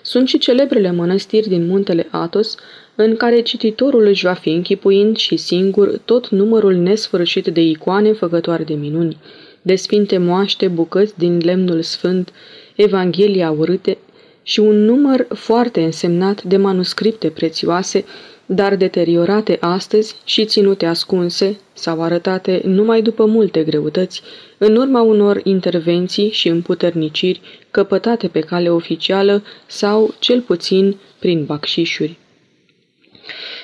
sunt 0.02 0.28
și 0.28 0.38
celebrele 0.38 0.90
mănăstiri 0.90 1.48
din 1.48 1.66
muntele 1.66 2.09
Atos, 2.11 2.57
în 2.94 3.16
care 3.16 3.40
cititorul 3.40 4.07
își 4.07 4.24
va 4.24 4.33
fi 4.33 4.48
închipuind 4.50 5.16
și 5.16 5.37
singur 5.37 5.98
tot 6.05 6.28
numărul 6.28 6.74
nesfârșit 6.74 7.46
de 7.46 7.61
icoane 7.61 8.12
făcătoare 8.12 8.64
de 8.64 8.74
minuni, 8.74 9.16
de 9.62 9.74
sfinte 9.74 10.18
moaște, 10.18 10.68
bucăți 10.68 11.18
din 11.18 11.40
lemnul 11.44 11.83
sfânt, 11.83 12.33
evanghelia 12.74 13.50
urâte 13.50 13.98
și 14.42 14.61
un 14.61 14.85
număr 14.85 15.26
foarte 15.35 15.83
însemnat 15.83 16.42
de 16.42 16.57
manuscripte 16.57 17.28
prețioase, 17.28 18.05
dar 18.46 18.76
deteriorate 18.76 19.57
astăzi 19.61 20.16
și 20.24 20.44
ținute 20.44 20.87
ascunse 20.87 21.59
sau 21.72 22.02
arătate 22.02 22.62
numai 22.64 23.02
după 23.02 23.24
multe 23.24 23.62
greutăți, 23.62 24.22
în 24.59 24.76
urma 24.76 25.00
unor 25.00 25.40
intervenții 25.44 26.31
și 26.31 26.48
împuterniciri 26.48 27.40
căpătate 27.70 28.28
pe 28.28 28.40
cale 28.40 28.70
oficială 28.70 29.42
sau, 29.66 30.14
cel 30.18 30.40
puțin, 30.40 30.96
prin 31.18 31.44
bacșișuri. 31.44 32.18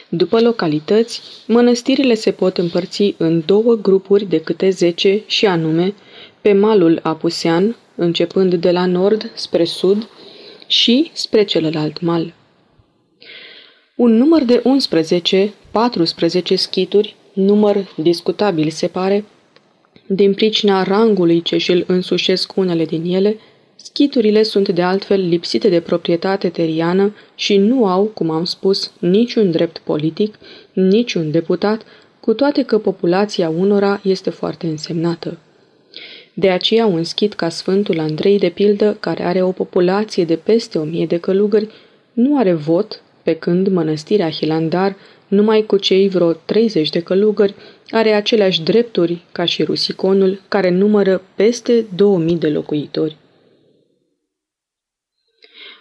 După 0.09 0.41
localități, 0.41 1.23
mănăstirile 1.47 2.15
se 2.15 2.31
pot 2.31 2.59
împărți 2.59 3.15
în 3.17 3.43
două 3.47 3.75
grupuri 3.75 4.25
de 4.25 4.41
câte 4.41 4.71
zece 4.71 5.23
și 5.27 5.47
anume 5.47 5.95
pe 6.41 6.53
malul 6.53 7.01
apusean, 7.03 7.77
începând 7.95 8.55
de 8.55 8.71
la 8.71 8.87
nord 8.87 9.31
spre 9.35 9.65
sud 9.65 10.09
și 10.67 11.11
spre 11.13 11.45
celălalt 11.45 12.01
mal. 12.01 12.35
Un 13.95 14.17
număr 14.17 14.43
de 14.43 14.61
11, 14.65 15.53
14 15.71 16.57
schituri, 16.57 17.17
număr 17.33 17.95
discutabil 17.97 18.71
se 18.71 18.87
pare, 18.87 19.25
din 20.07 20.35
pricina 20.35 20.83
rangului 20.83 21.43
ce 21.43 21.57
și-l 21.57 21.85
însușesc 21.87 22.57
unele 22.57 22.85
din 22.85 23.05
ele, 23.15 23.39
schiturile 23.81 24.43
sunt 24.43 24.69
de 24.69 24.83
altfel 24.83 25.29
lipsite 25.29 25.69
de 25.69 25.81
proprietate 25.81 26.49
teriană 26.49 27.15
și 27.35 27.57
nu 27.57 27.87
au, 27.87 28.05
cum 28.05 28.31
am 28.31 28.45
spus, 28.45 28.93
niciun 28.99 29.51
drept 29.51 29.79
politic, 29.79 30.39
niciun 30.73 31.31
deputat, 31.31 31.83
cu 32.21 32.33
toate 32.35 32.63
că 32.63 32.79
populația 32.79 33.49
unora 33.49 34.01
este 34.03 34.31
foarte 34.31 34.67
însemnată. 34.67 35.39
De 36.35 36.51
aceea 36.51 36.87
un 36.87 37.05
schit 37.05 37.35
ca 37.35 37.49
Sfântul 37.49 37.99
Andrei 37.99 38.39
de 38.39 38.49
pildă, 38.49 38.97
care 39.01 39.23
are 39.23 39.43
o 39.43 39.51
populație 39.51 40.25
de 40.25 40.37
peste 40.37 40.79
o 40.79 40.83
mie 40.83 41.07
de 41.07 41.19
călugări, 41.19 41.69
nu 42.13 42.39
are 42.39 42.53
vot, 42.53 43.03
pe 43.23 43.35
când 43.35 43.69
mănăstirea 43.69 44.31
Hilandar, 44.31 44.97
numai 45.29 45.63
cu 45.63 45.77
cei 45.77 46.09
vreo 46.09 46.33
30 46.33 46.91
de 46.91 47.01
călugări, 47.01 47.55
are 47.91 48.13
aceleași 48.13 48.63
drepturi 48.63 49.25
ca 49.33 49.45
și 49.45 49.63
Rusiconul, 49.63 50.41
care 50.49 50.71
numără 50.71 51.23
peste 51.35 51.87
2000 51.97 52.37
de 52.37 52.49
locuitori. 52.49 53.17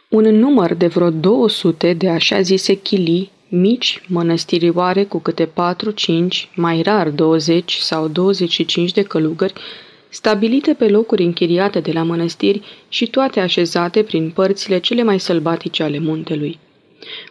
Un 0.09 0.23
număr 0.23 0.73
de 0.73 0.87
vreo 0.87 1.09
200 1.09 1.93
de 1.93 2.09
așa 2.09 2.41
zise 2.41 2.73
chilii, 2.73 3.31
mici 3.47 4.01
mănăstirioare 4.07 5.03
cu 5.03 5.19
câte 5.19 5.49
4-5, 5.49 5.49
mai 6.55 6.81
rar 6.81 7.09
20 7.09 7.73
sau 7.73 8.07
25 8.07 8.91
de 8.91 9.01
călugări, 9.01 9.53
stabilite 10.09 10.73
pe 10.73 10.87
locuri 10.87 11.23
închiriate 11.23 11.79
de 11.79 11.91
la 11.91 12.03
mănăstiri 12.03 12.61
și 12.89 13.07
toate 13.07 13.39
așezate 13.39 14.03
prin 14.03 14.29
părțile 14.29 14.79
cele 14.79 15.03
mai 15.03 15.19
sălbatice 15.19 15.83
ale 15.83 15.99
muntelui. 15.99 16.59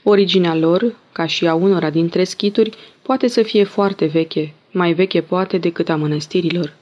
Originea 0.02 0.54
lor, 0.54 0.94
ca 1.12 1.26
și 1.26 1.46
a 1.46 1.54
unora 1.54 1.90
dintre 1.90 2.24
schituri, 2.24 2.70
poate 3.02 3.26
să 3.26 3.42
fie 3.42 3.64
foarte 3.64 4.06
veche, 4.06 4.52
mai 4.70 4.92
veche 4.92 5.20
poate 5.20 5.58
decât 5.58 5.88
a 5.88 5.96
mănăstirilor. 5.96 6.74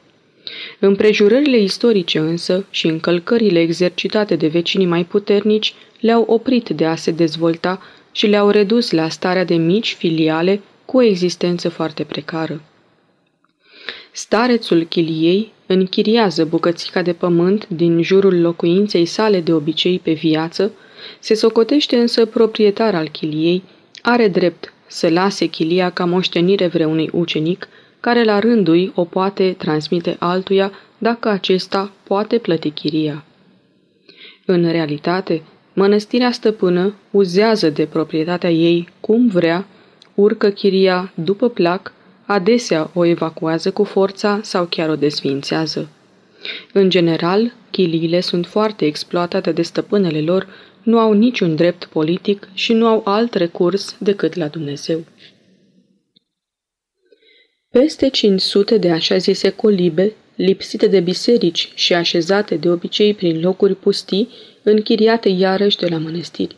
Împrejurările 0.79 1.59
istorice 1.59 2.19
însă 2.19 2.67
și 2.71 2.87
încălcările 2.87 3.61
exercitate 3.61 4.37
de 4.37 4.47
vecinii 4.47 4.87
mai 4.87 5.05
puternici 5.05 5.75
le-au 6.01 6.25
oprit 6.29 6.69
de 6.69 6.85
a 6.85 6.97
se 6.97 7.11
dezvolta 7.11 7.83
și 8.13 8.27
le-au 8.27 8.51
redus 8.51 8.91
la 8.91 9.09
starea 9.09 9.45
de 9.45 9.55
mici 9.55 9.95
filiale 9.95 10.61
cu 10.85 10.97
o 10.97 11.03
existență 11.03 11.69
foarte 11.69 12.05
precară. 12.05 12.63
Starețul 14.13 14.83
chiliei 14.85 15.53
închiriază 15.67 16.45
bucățica 16.45 17.03
de 17.03 17.13
pământ 17.13 17.69
din 17.69 18.03
jurul 18.03 18.41
locuinței 18.41 19.05
sale 19.05 19.41
de 19.41 19.53
obicei 19.53 19.99
pe 19.99 20.13
viață, 20.13 20.73
se 21.19 21.35
socotește 21.35 21.97
însă 21.97 22.27
proprietar 22.27 22.95
al 22.95 23.09
chiliei, 23.09 23.63
are 24.03 24.29
drept 24.29 24.73
să 24.87 25.09
lase 25.09 25.47
chilia 25.47 25.91
ca 25.91 26.05
moștenire 26.05 26.67
vreunui 26.67 27.09
ucenic, 27.13 27.69
care 28.05 28.25
la 28.25 28.39
rândul 28.39 28.93
o 28.95 29.05
poate 29.05 29.55
transmite 29.59 30.17
altuia 30.19 30.73
dacă 30.99 31.29
acesta 31.29 31.93
poate 32.03 32.39
plăti 32.39 32.71
chiria. 32.71 33.25
În 34.45 34.71
realitate, 34.71 35.43
mănăstirea 35.73 36.31
stăpână 36.31 36.95
uzează 37.11 37.71
de 37.71 37.87
proprietatea 37.87 38.51
ei 38.51 38.89
cum 39.01 39.29
vrea, 39.29 39.67
urcă 40.15 40.51
chiria 40.51 41.13
după 41.15 41.49
plac, 41.49 41.93
adesea 42.27 42.91
o 42.95 43.05
evacuează 43.05 43.71
cu 43.71 43.85
forța 43.85 44.41
sau 44.43 44.65
chiar 44.65 44.89
o 44.89 44.97
desfințează. 44.97 45.89
În 46.73 46.91
general, 46.91 47.53
chiliile 47.71 48.21
sunt 48.21 48.47
foarte 48.47 48.85
exploatate 48.85 49.53
de 49.53 49.63
stăpânele 49.63 50.21
lor, 50.21 50.47
nu 50.83 50.99
au 50.99 51.13
niciun 51.13 51.55
drept 51.55 51.85
politic 51.85 52.49
și 52.55 52.73
nu 52.73 52.87
au 52.87 53.03
alt 53.05 53.35
recurs 53.35 53.97
decât 53.99 54.35
la 54.35 54.47
Dumnezeu. 54.47 55.05
Peste 57.81 58.09
500 58.09 58.79
de 58.79 58.91
așa 58.91 59.17
zise 59.17 59.51
colibe, 59.51 60.13
lipsite 60.37 60.87
de 60.87 61.01
biserici 61.01 61.73
și 61.75 61.95
așezate 61.95 62.55
de 62.55 62.71
obicei 62.71 63.15
prin 63.15 63.41
locuri 63.41 63.75
pustii, 63.75 64.29
închiriate 64.63 65.29
iarăși 65.29 65.77
de 65.77 65.87
la 65.87 65.99
mănăstiri. 65.99 66.57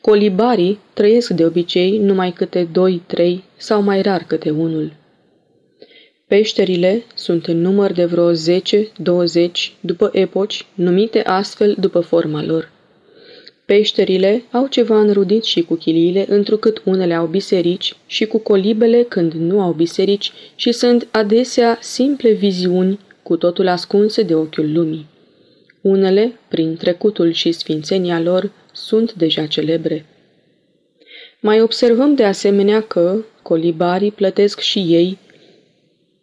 Colibarii 0.00 0.78
trăiesc 0.92 1.30
de 1.30 1.44
obicei 1.44 1.98
numai 1.98 2.32
câte 2.32 2.68
doi, 2.72 3.02
trei 3.06 3.44
sau 3.56 3.82
mai 3.82 4.02
rar 4.02 4.24
câte 4.26 4.50
unul. 4.50 4.92
Peșterile 6.26 7.04
sunt 7.14 7.46
în 7.46 7.60
număr 7.60 7.92
de 7.92 8.04
vreo 8.04 8.32
10-20 8.32 8.36
după 9.80 10.10
epoci, 10.12 10.66
numite 10.74 11.22
astfel 11.22 11.76
după 11.78 12.00
forma 12.00 12.42
lor. 12.42 12.70
Peșterile 13.70 14.42
au 14.50 14.66
ceva 14.66 15.00
înrudit 15.00 15.44
și 15.44 15.62
cu 15.62 15.74
chiliile, 15.74 16.24
întrucât 16.28 16.82
unele 16.84 17.14
au 17.14 17.26
biserici 17.26 17.96
și 18.06 18.26
cu 18.26 18.38
colibele 18.38 19.02
când 19.02 19.32
nu 19.32 19.60
au 19.60 19.72
biserici 19.72 20.32
și 20.54 20.72
sunt 20.72 21.08
adesea 21.10 21.78
simple 21.80 22.32
viziuni 22.32 22.98
cu 23.22 23.36
totul 23.36 23.68
ascunse 23.68 24.22
de 24.22 24.34
ochiul 24.34 24.72
lumii. 24.72 25.06
Unele, 25.80 26.38
prin 26.48 26.76
trecutul 26.76 27.32
și 27.32 27.52
sfințenia 27.52 28.20
lor, 28.20 28.52
sunt 28.72 29.12
deja 29.12 29.46
celebre. 29.46 30.06
Mai 31.40 31.60
observăm 31.60 32.14
de 32.14 32.24
asemenea 32.24 32.80
că 32.80 33.16
colibarii 33.42 34.12
plătesc 34.12 34.60
și 34.60 34.78
ei 34.78 35.18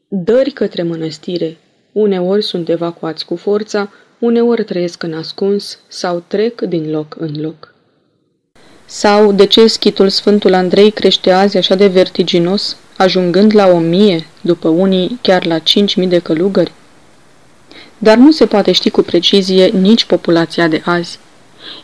dări 0.07 0.51
către 0.51 0.83
mănăstire. 0.83 1.57
Uneori 1.91 2.43
sunt 2.43 2.69
evacuați 2.69 3.25
cu 3.25 3.35
forța, 3.35 3.91
uneori 4.19 4.63
trăiesc 4.63 5.03
în 5.03 5.13
ascuns 5.13 5.79
sau 5.87 6.23
trec 6.27 6.61
din 6.61 6.91
loc 6.91 7.15
în 7.19 7.41
loc. 7.41 7.73
Sau 8.85 9.31
de 9.31 9.45
ce 9.45 9.67
schitul 9.67 10.09
Sfântul 10.09 10.53
Andrei 10.53 10.91
crește 10.91 11.31
azi 11.31 11.57
așa 11.57 11.75
de 11.75 11.87
vertiginos, 11.87 12.77
ajungând 12.97 13.55
la 13.55 13.67
o 13.67 13.77
mie, 13.77 14.27
după 14.41 14.67
unii 14.67 15.19
chiar 15.21 15.45
la 15.45 15.59
cinci 15.59 15.95
mii 15.95 16.07
de 16.07 16.19
călugări? 16.19 16.71
Dar 17.97 18.17
nu 18.17 18.31
se 18.31 18.45
poate 18.45 18.71
ști 18.71 18.89
cu 18.89 19.01
precizie 19.01 19.65
nici 19.65 20.05
populația 20.05 20.67
de 20.67 20.81
azi. 20.85 21.19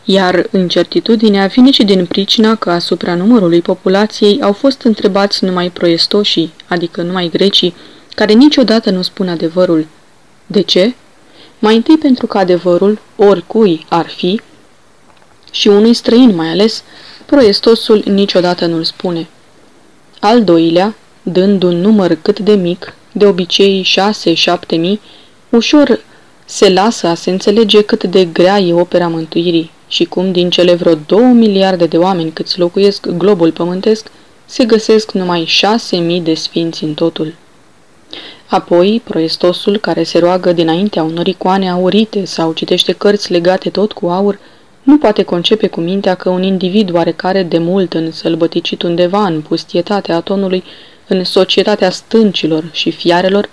Iar 0.05 0.47
incertitudinea 0.51 1.47
vine 1.47 1.71
și 1.71 1.83
din 1.83 2.05
pricina 2.05 2.55
că 2.55 2.71
asupra 2.71 3.15
numărului 3.15 3.61
populației 3.61 4.41
au 4.41 4.53
fost 4.53 4.81
întrebați 4.81 5.45
numai 5.45 5.69
proiestoșii, 5.69 6.53
adică 6.67 7.01
numai 7.01 7.29
grecii, 7.29 7.75
care 8.15 8.33
niciodată 8.33 8.89
nu 8.89 9.01
spun 9.01 9.29
adevărul. 9.29 9.87
De 10.45 10.61
ce? 10.61 10.93
Mai 11.63 11.75
întâi 11.75 11.97
pentru 11.97 12.27
că 12.27 12.37
adevărul, 12.37 12.99
oricui 13.15 13.85
ar 13.89 14.09
fi, 14.09 14.41
și 15.51 15.67
unui 15.67 15.93
străin 15.93 16.35
mai 16.35 16.47
ales, 16.47 16.83
proestosul 17.25 18.03
niciodată 18.05 18.65
nu-l 18.65 18.83
spune. 18.83 19.27
Al 20.19 20.43
doilea, 20.43 20.95
dând 21.21 21.63
un 21.63 21.81
număr 21.81 22.17
cât 22.21 22.39
de 22.39 22.53
mic, 22.53 22.95
de 23.11 23.25
obicei 23.25 23.81
șase-șapte 23.81 24.75
mii, 24.75 24.99
ușor 25.49 25.99
se 26.45 26.69
lasă 26.69 27.07
a 27.07 27.13
se 27.13 27.29
înțelege 27.29 27.81
cât 27.81 28.03
de 28.03 28.25
grea 28.25 28.59
e 28.59 28.73
opera 28.73 29.07
mântuirii 29.07 29.71
și 29.87 30.05
cum 30.05 30.31
din 30.31 30.49
cele 30.49 30.73
vreo 30.73 30.95
două 30.95 31.27
miliarde 31.33 31.85
de 31.85 31.97
oameni 31.97 32.31
câți 32.31 32.59
locuiesc 32.59 33.07
globul 33.07 33.51
pământesc, 33.51 34.07
se 34.45 34.65
găsesc 34.65 35.11
numai 35.11 35.45
șase 35.45 35.97
mii 35.97 36.21
de 36.21 36.33
sfinți 36.33 36.83
în 36.83 36.93
totul. 36.93 37.33
Apoi, 38.53 39.01
proestosul 39.03 39.77
care 39.77 40.03
se 40.03 40.19
roagă 40.19 40.51
dinaintea 40.51 41.03
unor 41.03 41.27
icoane 41.27 41.69
aurite 41.69 42.25
sau 42.25 42.53
citește 42.53 42.91
cărți 42.91 43.31
legate 43.31 43.69
tot 43.69 43.91
cu 43.91 44.07
aur, 44.07 44.39
nu 44.83 44.97
poate 44.97 45.23
concepe 45.23 45.67
cu 45.67 45.79
mintea 45.79 46.15
că 46.15 46.29
un 46.29 46.43
individ 46.43 46.93
oarecare 46.93 47.43
de 47.43 47.57
mult 47.57 47.93
în 47.93 48.11
sălbăticit 48.11 48.81
undeva 48.81 49.25
în 49.25 49.41
pustietatea 49.41 50.15
atonului, 50.15 50.63
în 51.07 51.23
societatea 51.23 51.89
stâncilor 51.89 52.69
și 52.71 52.91
fiarelor, 52.91 53.49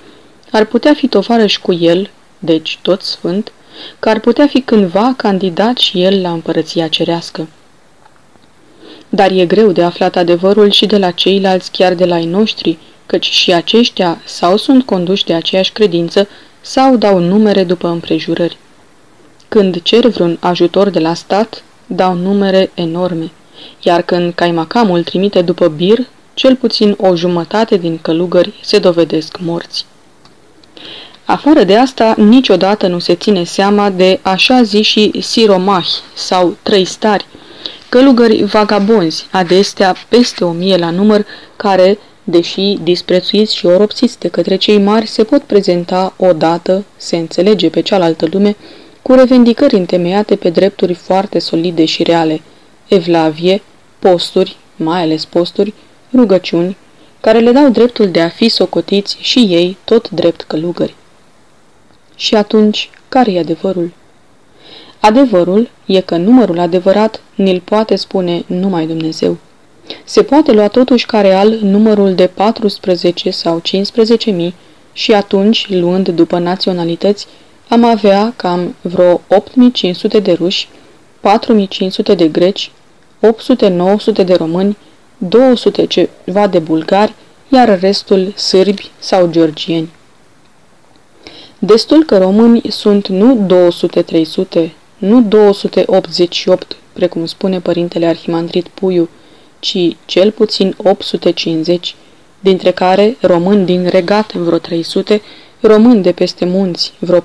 ar 0.50 0.64
putea 0.64 0.94
fi 0.94 1.08
tovarăș 1.08 1.58
cu 1.58 1.72
el, 1.72 2.10
deci 2.38 2.78
tot 2.82 3.02
sfânt, 3.02 3.52
că 3.98 4.08
ar 4.08 4.20
putea 4.20 4.46
fi 4.46 4.60
cândva 4.60 5.14
candidat 5.16 5.76
și 5.76 6.02
el 6.02 6.20
la 6.20 6.30
împărăția 6.30 6.88
cerească. 6.88 7.48
Dar 9.08 9.30
e 9.30 9.46
greu 9.46 9.72
de 9.72 9.82
aflat 9.82 10.16
adevărul 10.16 10.70
și 10.70 10.86
de 10.86 10.98
la 10.98 11.10
ceilalți, 11.10 11.70
chiar 11.70 11.94
de 11.94 12.04
la 12.04 12.18
ei 12.18 12.26
noștri, 12.26 12.78
căci 13.10 13.30
și 13.30 13.52
aceștia 13.52 14.20
sau 14.24 14.56
sunt 14.56 14.84
conduși 14.84 15.24
de 15.24 15.34
aceeași 15.34 15.72
credință 15.72 16.28
sau 16.60 16.96
dau 16.96 17.18
numere 17.18 17.64
după 17.64 17.88
împrejurări. 17.88 18.56
Când 19.48 19.82
cer 19.82 20.06
vreun 20.06 20.36
ajutor 20.40 20.88
de 20.88 20.98
la 20.98 21.14
stat, 21.14 21.62
dau 21.86 22.14
numere 22.14 22.70
enorme, 22.74 23.30
iar 23.82 24.02
când 24.02 24.34
caimacamul 24.34 25.02
trimite 25.02 25.42
după 25.42 25.68
bir, 25.68 25.98
cel 26.34 26.56
puțin 26.56 26.96
o 26.98 27.16
jumătate 27.16 27.76
din 27.76 27.98
călugări 28.02 28.52
se 28.62 28.78
dovedesc 28.78 29.38
morți. 29.40 29.86
Afară 31.24 31.64
de 31.64 31.76
asta, 31.76 32.14
niciodată 32.16 32.86
nu 32.86 32.98
se 32.98 33.14
ține 33.14 33.44
seama 33.44 33.90
de 33.90 34.18
așa 34.22 34.62
zi 34.62 34.82
și 34.82 35.12
siromahi 35.20 35.90
sau 36.14 36.56
trăistari, 36.62 37.26
călugări 37.88 38.42
vagabonzi, 38.42 39.26
adestea 39.30 39.96
peste 40.08 40.44
o 40.44 40.50
mie 40.52 40.76
la 40.76 40.90
număr, 40.90 41.26
care, 41.56 41.98
deși 42.24 42.78
disprețuiți 42.82 43.56
și 43.56 43.66
oropsiți 43.66 44.18
de 44.18 44.28
către 44.28 44.56
cei 44.56 44.78
mari, 44.78 45.06
se 45.06 45.24
pot 45.24 45.42
prezenta 45.42 46.14
odată, 46.16 46.84
se 46.96 47.16
înțelege 47.16 47.70
pe 47.70 47.80
cealaltă 47.80 48.26
lume, 48.30 48.56
cu 49.02 49.12
revendicări 49.12 49.74
întemeiate 49.74 50.36
pe 50.36 50.50
drepturi 50.50 50.94
foarte 50.94 51.38
solide 51.38 51.84
și 51.84 52.02
reale, 52.02 52.40
evlavie, 52.88 53.62
posturi, 53.98 54.56
mai 54.76 55.02
ales 55.02 55.24
posturi, 55.24 55.74
rugăciuni, 56.14 56.76
care 57.20 57.38
le 57.38 57.52
dau 57.52 57.68
dreptul 57.68 58.10
de 58.10 58.20
a 58.20 58.28
fi 58.28 58.48
socotiți 58.48 59.16
și 59.20 59.38
ei 59.38 59.76
tot 59.84 60.10
drept 60.10 60.42
călugări. 60.42 60.94
Și 62.14 62.34
atunci, 62.34 62.90
care 63.08 63.32
e 63.32 63.38
adevărul? 63.38 63.92
Adevărul 65.00 65.70
e 65.86 66.00
că 66.00 66.16
numărul 66.16 66.58
adevărat 66.58 67.22
ni-l 67.34 67.60
poate 67.60 67.96
spune 67.96 68.44
numai 68.46 68.86
Dumnezeu. 68.86 69.36
Se 70.04 70.22
poate 70.22 70.52
lua 70.52 70.68
totuși 70.68 71.06
ca 71.06 71.20
real 71.20 71.58
numărul 71.62 72.14
de 72.14 72.26
14 72.26 73.30
sau 73.30 73.58
15 73.58 74.30
mii 74.30 74.54
și 74.92 75.12
atunci, 75.12 75.66
luând 75.68 76.08
după 76.08 76.38
naționalități, 76.38 77.26
am 77.68 77.84
avea 77.84 78.32
cam 78.36 78.74
vreo 78.80 79.20
8500 79.28 80.18
de 80.18 80.32
ruși, 80.32 80.68
4500 81.20 82.14
de 82.14 82.28
greci, 82.28 82.70
800-900 83.20 84.24
de 84.24 84.34
români, 84.34 84.76
200 85.18 85.86
ceva 85.86 86.46
de 86.46 86.58
bulgari, 86.58 87.14
iar 87.48 87.80
restul 87.80 88.32
sârbi 88.36 88.90
sau 88.98 89.30
georgieni. 89.30 89.88
Destul 91.58 92.04
că 92.04 92.18
români 92.18 92.62
sunt 92.68 93.08
nu 93.08 93.46
200-300, 94.64 94.70
nu 94.98 95.22
288, 95.22 96.76
precum 96.92 97.26
spune 97.26 97.60
părintele 97.60 98.06
Arhimandrit 98.06 98.68
Puiu, 98.68 99.08
ci 99.60 99.96
cel 100.04 100.30
puțin 100.30 100.74
850, 100.76 101.94
dintre 102.40 102.70
care 102.70 103.16
români 103.20 103.64
din 103.64 103.86
regat 103.86 104.32
vreo 104.32 104.58
300, 104.58 105.22
români 105.60 106.02
de 106.02 106.12
peste 106.12 106.44
munți 106.44 106.92
vreo 106.98 107.20
40-50, 107.20 107.24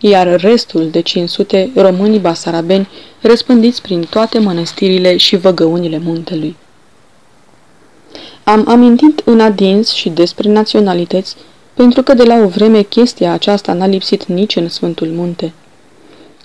iar 0.00 0.40
restul 0.40 0.90
de 0.90 1.00
500 1.00 1.70
români 1.74 2.18
basarabeni 2.18 2.88
răspândiți 3.20 3.82
prin 3.82 4.06
toate 4.10 4.38
mănăstirile 4.38 5.16
și 5.16 5.36
văgăunile 5.36 5.98
muntelui. 5.98 6.56
Am 8.44 8.64
amintit 8.68 9.22
în 9.24 9.40
adins 9.40 9.92
și 9.92 10.08
despre 10.08 10.48
naționalități, 10.48 11.36
pentru 11.74 12.02
că 12.02 12.14
de 12.14 12.22
la 12.22 12.34
o 12.34 12.48
vreme 12.48 12.82
chestia 12.82 13.32
aceasta 13.32 13.72
n-a 13.72 13.86
lipsit 13.86 14.24
nici 14.24 14.56
în 14.56 14.68
Sfântul 14.68 15.08
Munte. 15.08 15.52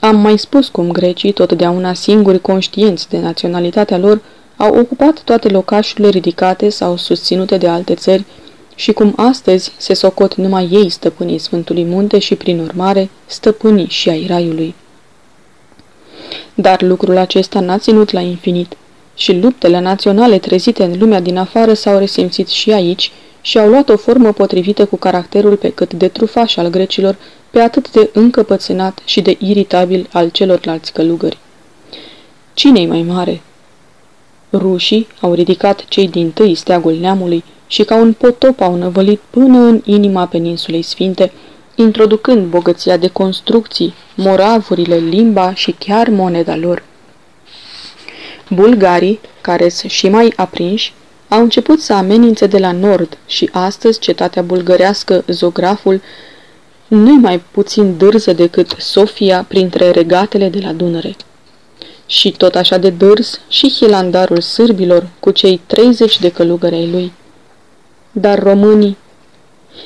Am 0.03 0.15
mai 0.19 0.37
spus 0.37 0.67
cum 0.67 0.91
grecii, 0.91 1.31
totdeauna 1.31 1.93
singuri 1.93 2.39
conștienți 2.41 3.09
de 3.09 3.17
naționalitatea 3.17 3.97
lor, 3.97 4.21
au 4.57 4.79
ocupat 4.79 5.21
toate 5.23 5.49
locașurile 5.49 6.09
ridicate 6.09 6.69
sau 6.69 6.97
susținute 6.97 7.57
de 7.57 7.67
alte 7.67 7.93
țări 7.93 8.23
și 8.75 8.91
cum 8.91 9.13
astăzi 9.15 9.73
se 9.77 9.93
socot 9.93 10.35
numai 10.35 10.69
ei 10.71 10.89
stăpânii 10.89 11.37
Sfântului 11.37 11.83
Munte 11.83 12.19
și, 12.19 12.35
prin 12.35 12.59
urmare, 12.59 13.09
stăpânii 13.25 13.87
și 13.87 14.09
ai 14.09 14.25
Raiului. 14.27 14.75
Dar 16.53 16.81
lucrul 16.81 17.17
acesta 17.17 17.59
n-a 17.59 17.77
ținut 17.77 18.11
la 18.11 18.19
infinit 18.19 18.77
și 19.15 19.39
luptele 19.39 19.79
naționale 19.79 20.37
trezite 20.37 20.83
în 20.83 20.97
lumea 20.99 21.19
din 21.19 21.37
afară 21.37 21.73
s-au 21.73 21.97
resimțit 21.97 22.47
și 22.47 22.71
aici 22.71 23.11
și 23.41 23.57
au 23.57 23.69
luat 23.69 23.89
o 23.89 23.97
formă 23.97 24.31
potrivită 24.31 24.85
cu 24.85 24.95
caracterul 24.95 25.55
pe 25.55 25.69
cât 25.69 25.93
de 25.93 26.07
trufaș 26.07 26.57
al 26.57 26.69
grecilor, 26.69 27.15
pe 27.49 27.59
atât 27.59 27.91
de 27.91 28.09
încăpățânat 28.13 28.99
și 29.05 29.21
de 29.21 29.37
iritabil 29.39 30.09
al 30.11 30.29
celorlalți 30.29 30.93
călugări. 30.93 31.37
Cine-i 32.53 32.85
mai 32.85 33.01
mare? 33.01 33.41
Rușii 34.51 35.07
au 35.19 35.33
ridicat 35.33 35.85
cei 35.87 36.07
din 36.07 36.31
tâi 36.31 36.55
steagul 36.55 36.93
neamului 36.93 37.43
și 37.67 37.83
ca 37.83 37.95
un 37.95 38.13
potop 38.13 38.61
au 38.61 38.75
năvălit 38.75 39.21
până 39.29 39.57
în 39.57 39.81
inima 39.85 40.27
peninsulei 40.27 40.81
sfinte, 40.81 41.31
introducând 41.75 42.45
bogăția 42.47 42.97
de 42.97 43.07
construcții, 43.07 43.93
moravurile, 44.15 44.95
limba 44.95 45.53
și 45.53 45.71
chiar 45.71 46.09
moneda 46.09 46.55
lor. 46.55 46.83
Bulgarii, 48.49 49.19
care 49.41 49.69
sunt 49.69 49.91
și 49.91 50.09
mai 50.09 50.33
aprinși, 50.35 50.93
au 51.33 51.41
început 51.41 51.81
să 51.81 51.93
amenințe 51.93 52.47
de 52.47 52.57
la 52.57 52.71
nord 52.71 53.17
și 53.25 53.49
astăzi 53.51 53.99
cetatea 53.99 54.41
bulgărească, 54.41 55.23
Zograful, 55.27 56.01
nu 56.87 57.13
mai 57.13 57.41
puțin 57.51 57.97
dârză 57.97 58.33
decât 58.33 58.75
Sofia 58.77 59.45
printre 59.47 59.91
regatele 59.91 60.49
de 60.49 60.59
la 60.59 60.71
Dunăre. 60.71 61.15
Și 62.05 62.31
tot 62.31 62.55
așa 62.55 62.77
de 62.77 62.89
dârs 62.89 63.39
și 63.47 63.69
hilandarul 63.69 64.41
sârbilor 64.41 65.07
cu 65.19 65.31
cei 65.31 65.61
30 65.65 66.19
de 66.19 66.31
călugări 66.31 66.75
ai 66.75 66.91
lui. 66.91 67.11
Dar 68.11 68.39
românii, 68.39 68.97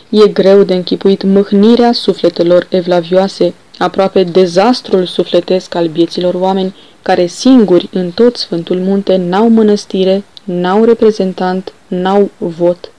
e 0.10 0.28
greu 0.28 0.64
de 0.64 0.74
închipuit 0.74 1.24
mâhnirea 1.24 1.92
sufletelor 1.92 2.68
evlavioase, 2.70 3.54
aproape 3.78 4.24
dezastrul 4.24 5.06
sufletesc 5.06 5.76
al 5.76 5.88
vieților 5.88 6.34
oameni, 6.34 6.76
care 7.02 7.26
singuri 7.26 7.90
în 7.92 8.12
tot 8.12 8.36
Sfântul 8.36 8.78
Munte 8.78 9.16
n-au 9.16 9.50
mănăstire, 9.50 10.24
n-au 10.46 10.84
reprezentant, 10.84 11.74
n-au 11.88 12.30
vot. 12.38 12.92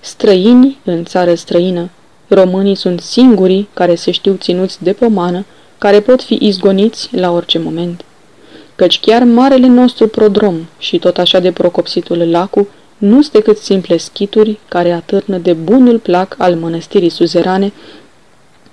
Străini 0.00 0.78
în 0.84 1.04
țară 1.04 1.34
străină, 1.34 1.90
românii 2.28 2.74
sunt 2.74 3.00
singurii 3.00 3.68
care 3.74 3.94
se 3.94 4.10
știu 4.10 4.34
ținuți 4.34 4.82
de 4.82 4.92
pomană, 4.92 5.44
care 5.78 6.00
pot 6.00 6.22
fi 6.22 6.38
izgoniți 6.40 7.08
la 7.16 7.32
orice 7.32 7.58
moment. 7.58 8.04
Căci 8.74 9.00
chiar 9.00 9.24
marele 9.24 9.66
nostru 9.66 10.08
prodrom 10.08 10.54
și 10.78 10.98
tot 10.98 11.18
așa 11.18 11.38
de 11.38 11.52
procopsitul 11.52 12.30
lacu 12.30 12.68
nu 12.98 13.22
sunt 13.22 13.32
decât 13.32 13.56
simple 13.56 13.96
schituri 13.96 14.58
care 14.68 14.92
atârnă 14.92 15.38
de 15.38 15.52
bunul 15.52 15.98
plac 15.98 16.34
al 16.38 16.54
mănăstirii 16.54 17.08
suzerane, 17.08 17.72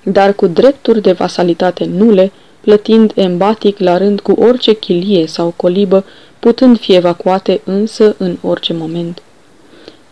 dar 0.04 0.34
cu 0.34 0.48
drepturi 0.48 1.02
de 1.02 1.12
vasalitate 1.12 1.86
nule, 1.86 2.32
plătind 2.62 3.12
embatic 3.16 3.78
la 3.80 3.98
rând 3.98 4.20
cu 4.20 4.32
orice 4.32 4.74
chilie 4.74 5.28
sau 5.28 5.54
colibă, 5.56 6.06
putând 6.46 6.80
fi 6.80 6.94
evacuate 6.94 7.62
însă 7.64 8.16
în 8.18 8.38
orice 8.42 8.74
moment. 8.74 9.22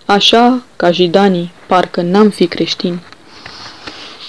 Așa, 0.05 0.63
ca 0.75 0.91
jidanii, 0.91 1.51
parcă 1.67 2.01
n-am 2.01 2.29
fi 2.29 2.47
creștini. 2.47 3.03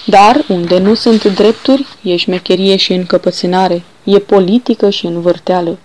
Dar, 0.05 0.45
unde 0.47 0.77
nu 0.79 0.93
sunt 0.93 1.23
drepturi, 1.23 1.85
e 2.01 2.15
șmecherie 2.15 2.75
și 2.75 2.93
încăpățânare, 2.93 3.83
e 4.03 4.19
politică 4.19 4.89
și 4.89 5.05
învârteală. 5.05 5.77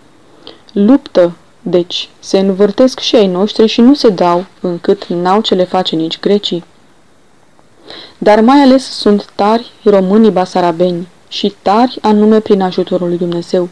Luptă, 0.73 1.33
deci, 1.63 2.09
se 2.19 2.39
învârtesc 2.39 2.99
și 2.99 3.17
ai 3.17 3.27
noștri 3.27 3.67
și 3.67 3.81
nu 3.81 3.95
se 3.95 4.09
dau, 4.09 4.45
încât 4.61 5.07
n-au 5.07 5.41
ce 5.41 5.55
le 5.55 5.65
face 5.65 5.97
nici 5.97 6.21
grecii. 6.21 6.65
Dar 8.19 8.41
mai 8.41 8.59
ales 8.59 8.85
sunt 8.85 9.31
tari 9.35 9.71
românii 9.85 10.31
basarabeni 10.31 11.09
și 11.29 11.55
tari 11.63 11.99
anume 12.03 12.41
prin 12.41 12.61
ajutorul 12.61 13.09
lui 13.09 13.19
Dumnezeu. 13.19 13.69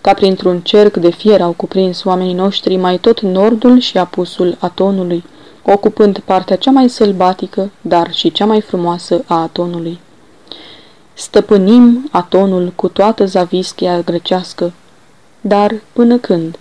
Ca 0.00 0.14
printr-un 0.14 0.60
cerc 0.60 0.96
de 0.96 1.10
fier 1.10 1.40
au 1.40 1.52
cuprins 1.52 2.04
oamenii 2.04 2.34
noștri 2.34 2.76
mai 2.76 2.98
tot 2.98 3.20
nordul 3.20 3.78
și 3.78 3.98
apusul 3.98 4.56
atonului, 4.58 5.24
ocupând 5.62 6.18
partea 6.18 6.56
cea 6.56 6.70
mai 6.70 6.88
sălbatică, 6.88 7.70
dar 7.80 8.12
și 8.12 8.32
cea 8.32 8.46
mai 8.46 8.60
frumoasă 8.60 9.24
a 9.26 9.42
atonului. 9.42 9.98
Stăpânim 11.14 12.08
atonul 12.10 12.72
cu 12.74 12.88
toată 12.88 13.24
zavischia 13.24 14.00
grecească, 14.00 14.72
dar 15.40 15.74
până 15.92 16.16
când? 16.16 16.58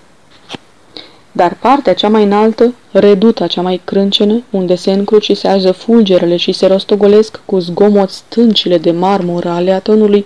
Dar 1.31 1.57
partea 1.61 1.93
cea 1.93 2.09
mai 2.09 2.23
înaltă, 2.23 2.73
reduta 2.91 3.47
cea 3.47 3.61
mai 3.61 3.81
crâncenă, 3.83 4.43
unde 4.49 4.75
se 4.75 4.91
încrucisează 4.91 5.71
fulgerele 5.71 6.35
și 6.35 6.51
se 6.51 6.65
rostogolesc 6.65 7.39
cu 7.45 7.59
zgomot 7.59 8.09
stâncile 8.09 8.77
de 8.77 8.91
marmură 8.91 9.49
ale 9.49 9.71
atonului, 9.71 10.25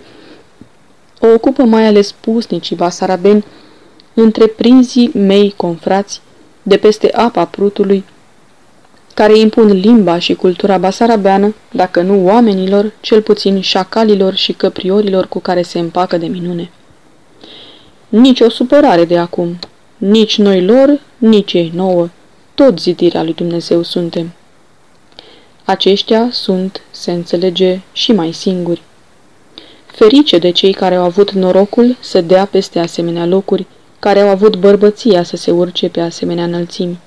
o 1.20 1.26
ocupă 1.26 1.62
mai 1.62 1.86
ales 1.86 2.12
pusnicii 2.12 2.76
basarabeni, 2.76 3.44
întreprinzii 4.14 5.10
mei 5.14 5.54
confrați, 5.56 6.20
de 6.62 6.76
peste 6.76 7.12
apa 7.12 7.44
prutului, 7.44 8.04
care 9.14 9.38
impun 9.38 9.66
limba 9.66 10.18
și 10.18 10.34
cultura 10.34 10.78
basarabeană, 10.78 11.54
dacă 11.72 12.00
nu 12.00 12.24
oamenilor, 12.24 12.92
cel 13.00 13.22
puțin 13.22 13.60
șacalilor 13.60 14.34
și 14.34 14.52
căpriorilor 14.52 15.26
cu 15.26 15.38
care 15.38 15.62
se 15.62 15.78
împacă 15.78 16.16
de 16.16 16.26
minune. 16.26 16.70
Nici 18.08 18.40
o 18.40 18.48
supărare 18.48 19.04
de 19.04 19.18
acum, 19.18 19.58
nici 19.96 20.38
noi 20.38 20.64
lor, 20.64 21.00
nici 21.18 21.52
ei 21.52 21.72
nouă, 21.74 22.08
tot 22.54 22.80
zidirea 22.80 23.22
lui 23.22 23.34
Dumnezeu 23.34 23.82
suntem. 23.82 24.32
Aceștia 25.64 26.28
sunt, 26.30 26.82
se 26.90 27.12
înțelege, 27.12 27.80
și 27.92 28.12
mai 28.12 28.32
singuri. 28.32 28.82
Ferice 29.92 30.38
de 30.38 30.50
cei 30.50 30.72
care 30.72 30.94
au 30.94 31.04
avut 31.04 31.30
norocul 31.32 31.96
să 32.00 32.20
dea 32.20 32.44
peste 32.44 32.78
asemenea 32.78 33.26
locuri, 33.26 33.66
care 33.98 34.20
au 34.20 34.28
avut 34.28 34.56
bărbăția 34.56 35.22
să 35.22 35.36
se 35.36 35.50
urce 35.50 35.88
pe 35.88 36.00
asemenea 36.00 36.44
înălțimi. 36.44 36.98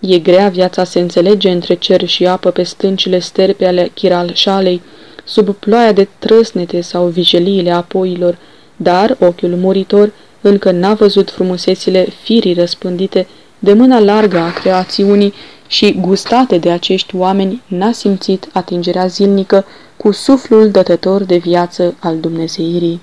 E 0.00 0.18
grea 0.18 0.48
viața 0.48 0.84
se 0.84 1.00
înțelege 1.00 1.50
între 1.50 1.74
cer 1.74 2.06
și 2.06 2.26
apă 2.26 2.50
pe 2.50 2.62
stâncile 2.62 3.18
sterpe 3.18 3.66
ale 3.66 3.90
chiralșalei, 3.94 4.82
sub 5.24 5.50
ploaia 5.54 5.92
de 5.92 6.08
trăsnete 6.18 6.80
sau 6.80 7.06
vigeliile 7.06 7.70
apoilor, 7.70 8.38
dar 8.76 9.16
ochiul 9.20 9.56
muritor 9.56 10.12
încă 10.40 10.70
n-a 10.70 10.94
văzut 10.94 11.30
frumusețile 11.30 12.06
firii 12.22 12.54
răspândite 12.54 13.26
de 13.58 13.72
mâna 13.72 13.98
largă 13.98 14.38
a 14.38 14.52
creațiunii 14.52 15.34
și 15.66 15.96
gustate 16.00 16.58
de 16.58 16.70
acești 16.70 17.16
oameni 17.16 17.62
n-a 17.66 17.92
simțit 17.92 18.48
atingerea 18.52 19.06
zilnică 19.06 19.64
cu 19.96 20.10
suflul 20.10 20.70
dătător 20.70 21.22
de 21.22 21.36
viață 21.36 21.94
al 21.98 22.20
Dumnezeirii. 22.20 23.00